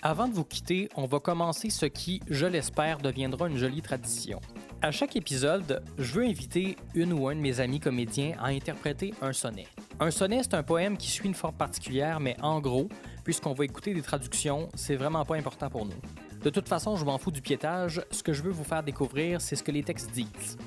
Avant 0.03 0.27
de 0.27 0.33
vous 0.33 0.43
quitter, 0.43 0.89
on 0.95 1.05
va 1.05 1.19
commencer 1.19 1.69
ce 1.69 1.85
qui, 1.85 2.21
je 2.27 2.47
l'espère, 2.47 2.97
deviendra 2.97 3.47
une 3.47 3.57
jolie 3.57 3.83
tradition. 3.83 4.41
À 4.81 4.89
chaque 4.89 5.15
épisode, 5.15 5.83
je 5.99 6.13
veux 6.13 6.25
inviter 6.25 6.75
une 6.95 7.13
ou 7.13 7.27
un 7.27 7.35
de 7.35 7.39
mes 7.39 7.59
amis 7.59 7.79
comédiens 7.79 8.33
à 8.39 8.47
interpréter 8.47 9.13
un 9.21 9.31
sonnet. 9.31 9.67
Un 9.99 10.09
sonnet, 10.09 10.41
c'est 10.41 10.55
un 10.55 10.63
poème 10.63 10.97
qui 10.97 11.11
suit 11.11 11.27
une 11.27 11.35
forme 11.35 11.53
particulière, 11.53 12.19
mais 12.19 12.35
en 12.41 12.59
gros, 12.59 12.89
puisqu'on 13.23 13.53
va 13.53 13.63
écouter 13.63 13.93
des 13.93 14.01
traductions, 14.01 14.69
c'est 14.73 14.95
vraiment 14.95 15.23
pas 15.23 15.35
important 15.35 15.69
pour 15.69 15.85
nous. 15.85 16.01
De 16.41 16.49
toute 16.49 16.67
façon, 16.67 16.95
je 16.95 17.05
m'en 17.05 17.19
fous 17.19 17.29
du 17.29 17.43
piétage, 17.43 18.01
ce 18.09 18.23
que 18.23 18.33
je 18.33 18.41
veux 18.41 18.49
vous 18.49 18.63
faire 18.63 18.81
découvrir, 18.81 19.39
c'est 19.39 19.55
ce 19.55 19.61
que 19.61 19.71
les 19.71 19.83
textes 19.83 20.09
disent. 20.09 20.57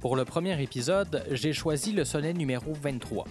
Pour 0.00 0.16
le 0.16 0.24
premier 0.24 0.60
épisode, 0.60 1.24
j'ai 1.30 1.52
choisi 1.52 1.92
le 1.92 2.04
sonnet 2.04 2.32
numéro 2.32 2.72
23, 2.72 3.26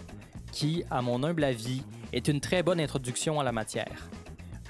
qui, 0.53 0.85
à 0.89 1.01
mon 1.01 1.21
humble 1.23 1.43
avis, 1.43 1.83
est 2.13 2.29
une 2.29 2.39
très 2.39 2.63
bonne 2.63 2.79
introduction 2.79 3.37
à 3.41 3.43
la 3.43 3.51
matière. 3.51 4.09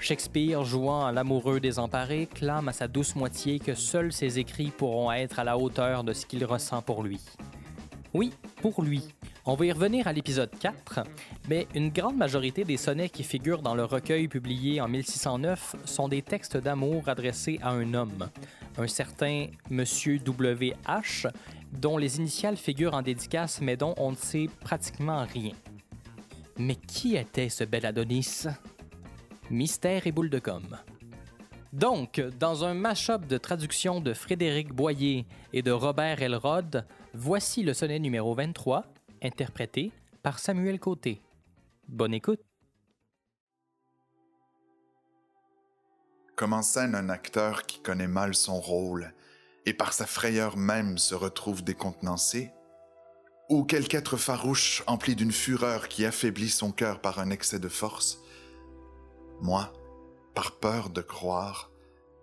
Shakespeare, 0.00 0.64
jouant 0.64 1.04
à 1.04 1.12
l'amoureux 1.12 1.60
désemparé, 1.60 2.26
clame 2.26 2.68
à 2.68 2.72
sa 2.72 2.88
douce 2.88 3.14
moitié 3.14 3.58
que 3.58 3.74
seuls 3.74 4.12
ses 4.12 4.38
écrits 4.38 4.72
pourront 4.76 5.12
être 5.12 5.38
à 5.38 5.44
la 5.44 5.58
hauteur 5.58 6.04
de 6.04 6.14
ce 6.14 6.24
qu'il 6.24 6.44
ressent 6.44 6.80
pour 6.80 7.02
lui. 7.02 7.20
Oui, 8.14 8.32
pour 8.62 8.82
lui. 8.82 9.04
On 9.44 9.54
va 9.54 9.66
y 9.66 9.72
revenir 9.72 10.08
à 10.08 10.12
l'épisode 10.12 10.50
4, 10.58 11.00
mais 11.48 11.66
une 11.74 11.90
grande 11.90 12.16
majorité 12.16 12.64
des 12.64 12.76
sonnets 12.76 13.08
qui 13.08 13.22
figurent 13.22 13.62
dans 13.62 13.74
le 13.74 13.84
recueil 13.84 14.26
publié 14.26 14.80
en 14.80 14.88
1609 14.88 15.76
sont 15.84 16.08
des 16.08 16.22
textes 16.22 16.56
d'amour 16.56 17.08
adressés 17.08 17.58
à 17.62 17.70
un 17.70 17.94
homme, 17.94 18.28
un 18.78 18.86
certain 18.86 19.46
Monsieur 19.70 20.18
W.H., 20.18 21.30
dont 21.72 21.98
les 21.98 22.18
initiales 22.18 22.56
figurent 22.56 22.94
en 22.94 23.02
dédicace 23.02 23.60
mais 23.60 23.76
dont 23.76 23.94
on 23.96 24.10
ne 24.10 24.16
sait 24.16 24.48
pratiquement 24.60 25.24
rien. 25.24 25.52
Mais 26.58 26.74
qui 26.74 27.16
était 27.16 27.48
ce 27.48 27.64
bel 27.64 27.86
Adonis? 27.86 28.46
Mystère 29.50 30.06
et 30.06 30.12
boule 30.12 30.30
de 30.30 30.38
com. 30.38 30.78
Donc, 31.72 32.20
dans 32.38 32.64
un 32.64 32.72
mash-up 32.72 33.26
de 33.26 33.36
traduction 33.36 34.00
de 34.00 34.14
Frédéric 34.14 34.72
Boyer 34.72 35.26
et 35.52 35.62
de 35.62 35.72
Robert 35.72 36.22
Elrod, 36.22 36.86
voici 37.14 37.64
le 37.64 37.74
sonnet 37.74 37.98
numéro 37.98 38.32
23, 38.32 38.84
interprété 39.22 39.90
par 40.22 40.38
Samuel 40.38 40.78
Côté. 40.78 41.20
Bonne 41.88 42.14
écoute. 42.14 42.40
Comme 46.36 46.52
en 46.52 46.62
scène 46.62 46.94
un 46.94 47.08
acteur 47.08 47.64
qui 47.64 47.80
connaît 47.80 48.06
mal 48.06 48.36
son 48.36 48.60
rôle 48.60 49.12
et 49.66 49.74
par 49.74 49.94
sa 49.94 50.06
frayeur 50.06 50.56
même 50.56 50.96
se 50.96 51.16
retrouve 51.16 51.64
décontenancé, 51.64 52.52
ou 53.48 53.64
quelque 53.64 53.96
être 53.96 54.16
farouche 54.16 54.84
empli 54.86 55.16
d'une 55.16 55.32
fureur 55.32 55.88
qui 55.88 56.06
affaiblit 56.06 56.50
son 56.50 56.70
cœur 56.70 57.00
par 57.00 57.18
un 57.18 57.30
excès 57.30 57.58
de 57.58 57.68
force, 57.68 58.20
moi, 59.42 59.72
par 60.34 60.58
peur 60.58 60.90
de 60.90 61.00
croire, 61.00 61.70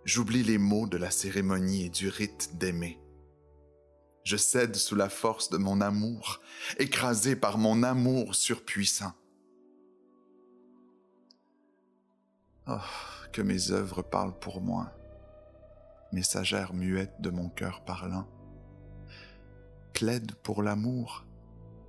j'oublie 0.05 0.43
les 0.43 0.57
mots 0.57 0.87
de 0.87 0.97
la 0.97 1.11
cérémonie 1.11 1.85
et 1.85 1.89
du 1.89 2.09
rite 2.09 2.57
d'aimer. 2.57 2.99
Je 4.23 4.37
cède 4.37 4.75
sous 4.75 4.95
la 4.95 5.09
force 5.09 5.49
de 5.49 5.57
mon 5.57 5.79
amour, 5.81 6.41
écrasé 6.79 7.35
par 7.35 7.57
mon 7.57 7.83
amour 7.83 8.35
surpuissant. 8.35 9.13
Oh, 12.67 12.75
que 13.31 13.41
mes 13.41 13.71
œuvres 13.71 14.01
parlent 14.01 14.37
pour 14.37 14.59
moi, 14.59 14.91
messagère 16.11 16.73
muette 16.73 17.21
de 17.21 17.29
mon 17.29 17.49
cœur 17.49 17.85
parlant. 17.85 18.27
Plaide 19.93 20.35
pour 20.35 20.61
l'amour 20.61 21.25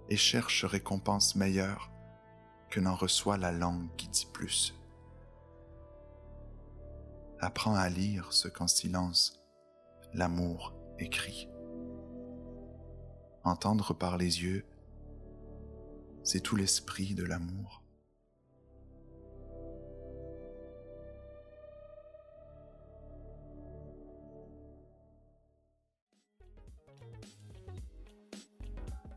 et 0.09 0.17
cherche 0.17 0.65
récompense 0.65 1.35
meilleure 1.35 1.91
que 2.71 2.81
n'en 2.81 2.95
reçoit 2.95 3.37
la 3.37 3.51
langue 3.51 3.89
qui 3.97 4.09
dit 4.09 4.29
plus. 4.33 4.78
Apprends 7.41 7.77
à 7.77 7.89
lire 7.89 8.33
ce 8.33 8.49
qu'en 8.49 8.67
silence 8.67 9.41
l'amour 10.13 10.75
écrit. 10.99 11.49
Entendre 13.45 13.95
par 13.95 14.19
les 14.19 14.43
yeux, 14.43 14.65
c'est 16.25 16.41
tout 16.41 16.57
l'esprit 16.57 17.15
de 17.15 17.23
l'amour. 17.23 17.83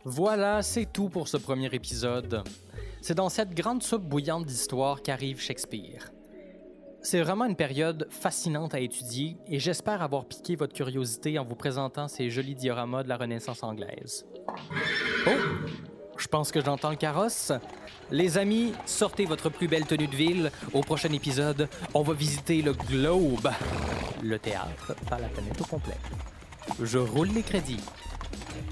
Voilà, 0.05 0.61
c'est 0.61 0.85
tout 0.85 1.09
pour 1.09 1.27
ce 1.27 1.37
premier 1.37 1.73
épisode. 1.73 2.43
C'est 3.01 3.15
dans 3.15 3.29
cette 3.29 3.53
grande 3.55 3.81
soupe 3.81 4.03
bouillante 4.03 4.45
d'histoire 4.45 5.01
qu'arrive 5.01 5.39
Shakespeare. 5.39 6.11
C'est 7.03 7.21
vraiment 7.21 7.45
une 7.45 7.55
période 7.55 8.07
fascinante 8.11 8.75
à 8.75 8.79
étudier 8.79 9.35
et 9.47 9.59
j'espère 9.59 10.03
avoir 10.03 10.25
piqué 10.25 10.55
votre 10.55 10.73
curiosité 10.73 11.39
en 11.39 11.43
vous 11.43 11.55
présentant 11.55 12.07
ces 12.07 12.29
jolis 12.29 12.53
dioramas 12.53 13.01
de 13.01 13.09
la 13.09 13.17
Renaissance 13.17 13.63
anglaise. 13.63 14.25
Oh! 15.27 15.31
Je 16.17 16.27
pense 16.27 16.51
que 16.51 16.63
j'entends 16.63 16.91
le 16.91 16.97
carrosse. 16.97 17.51
Les 18.11 18.37
amis, 18.37 18.73
sortez 18.85 19.25
votre 19.25 19.49
plus 19.49 19.67
belle 19.67 19.87
tenue 19.87 20.07
de 20.07 20.15
ville. 20.15 20.51
Au 20.73 20.81
prochain 20.81 21.11
épisode, 21.11 21.67
on 21.95 22.03
va 22.03 22.13
visiter 22.13 22.61
le 22.61 22.73
Globe. 22.73 23.49
Le 24.21 24.37
théâtre, 24.37 24.95
pas 25.09 25.17
la 25.17 25.27
planète 25.29 25.59
au 25.59 25.65
complet. 25.65 25.97
Je 26.79 26.99
roule 26.99 27.29
les 27.29 27.41
crédits. 27.41 27.83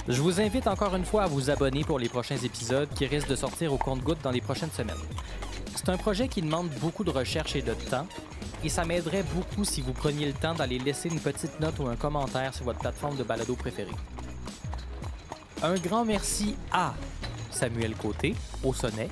Je 0.07 0.21
vous 0.21 0.39
invite 0.39 0.67
encore 0.67 0.95
une 0.95 1.05
fois 1.05 1.23
à 1.23 1.27
vous 1.27 1.49
abonner 1.49 1.83
pour 1.83 1.97
les 1.97 2.09
prochains 2.09 2.37
épisodes 2.37 2.89
qui 2.95 3.07
risquent 3.07 3.29
de 3.29 3.35
sortir 3.35 3.73
au 3.73 3.77
compte-gouttes 3.77 4.21
dans 4.21 4.31
les 4.31 4.41
prochaines 4.41 4.71
semaines. 4.71 4.95
C'est 5.79 5.87
un 5.87 5.97
projet 5.97 6.27
qui 6.27 6.41
demande 6.41 6.67
beaucoup 6.81 7.05
de 7.05 7.09
recherche 7.09 7.55
et 7.55 7.61
de 7.61 7.73
temps, 7.73 8.05
et 8.65 8.67
ça 8.67 8.83
m'aiderait 8.83 9.23
beaucoup 9.23 9.63
si 9.63 9.81
vous 9.81 9.93
preniez 9.93 10.25
le 10.25 10.33
temps 10.33 10.53
d'aller 10.53 10.77
laisser 10.77 11.07
une 11.07 11.21
petite 11.21 11.57
note 11.61 11.79
ou 11.79 11.87
un 11.87 11.95
commentaire 11.95 12.53
sur 12.53 12.65
votre 12.65 12.79
plateforme 12.79 13.15
de 13.15 13.23
balado 13.23 13.55
préférée. 13.55 13.95
Un 15.63 15.75
grand 15.75 16.03
merci 16.03 16.57
à 16.73 16.93
Samuel 17.49 17.95
Côté, 17.95 18.35
au 18.61 18.73
sonnet, 18.73 19.09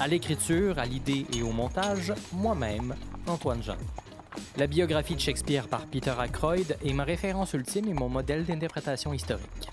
à 0.00 0.08
l'écriture, 0.08 0.80
à 0.80 0.84
l'idée 0.84 1.26
et 1.32 1.42
au 1.42 1.52
montage, 1.52 2.12
moi-même, 2.32 2.96
Antoine 3.28 3.62
Jean. 3.62 3.76
La 4.56 4.66
biographie 4.66 5.14
de 5.14 5.20
Shakespeare 5.20 5.68
par 5.68 5.86
Peter 5.86 6.14
Ackroyd 6.18 6.76
est 6.84 6.92
ma 6.92 7.04
référence 7.04 7.52
ultime 7.52 7.88
et 7.88 7.94
mon 7.94 8.08
modèle 8.08 8.44
d'interprétation 8.44 9.12
historique. 9.12 9.68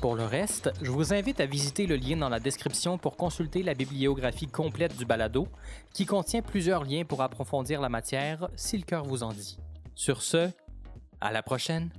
Pour 0.00 0.16
le 0.16 0.24
reste, 0.24 0.72
je 0.80 0.90
vous 0.90 1.12
invite 1.12 1.40
à 1.40 1.46
visiter 1.46 1.86
le 1.86 1.96
lien 1.96 2.16
dans 2.16 2.30
la 2.30 2.40
description 2.40 2.96
pour 2.96 3.18
consulter 3.18 3.62
la 3.62 3.74
bibliographie 3.74 4.46
complète 4.46 4.96
du 4.96 5.04
balado, 5.04 5.46
qui 5.92 6.06
contient 6.06 6.40
plusieurs 6.40 6.84
liens 6.84 7.04
pour 7.04 7.20
approfondir 7.20 7.82
la 7.82 7.90
matière 7.90 8.48
si 8.56 8.78
le 8.78 8.84
cœur 8.84 9.04
vous 9.04 9.22
en 9.22 9.34
dit. 9.34 9.58
Sur 9.94 10.22
ce, 10.22 10.48
à 11.20 11.32
la 11.32 11.42
prochaine! 11.42 11.90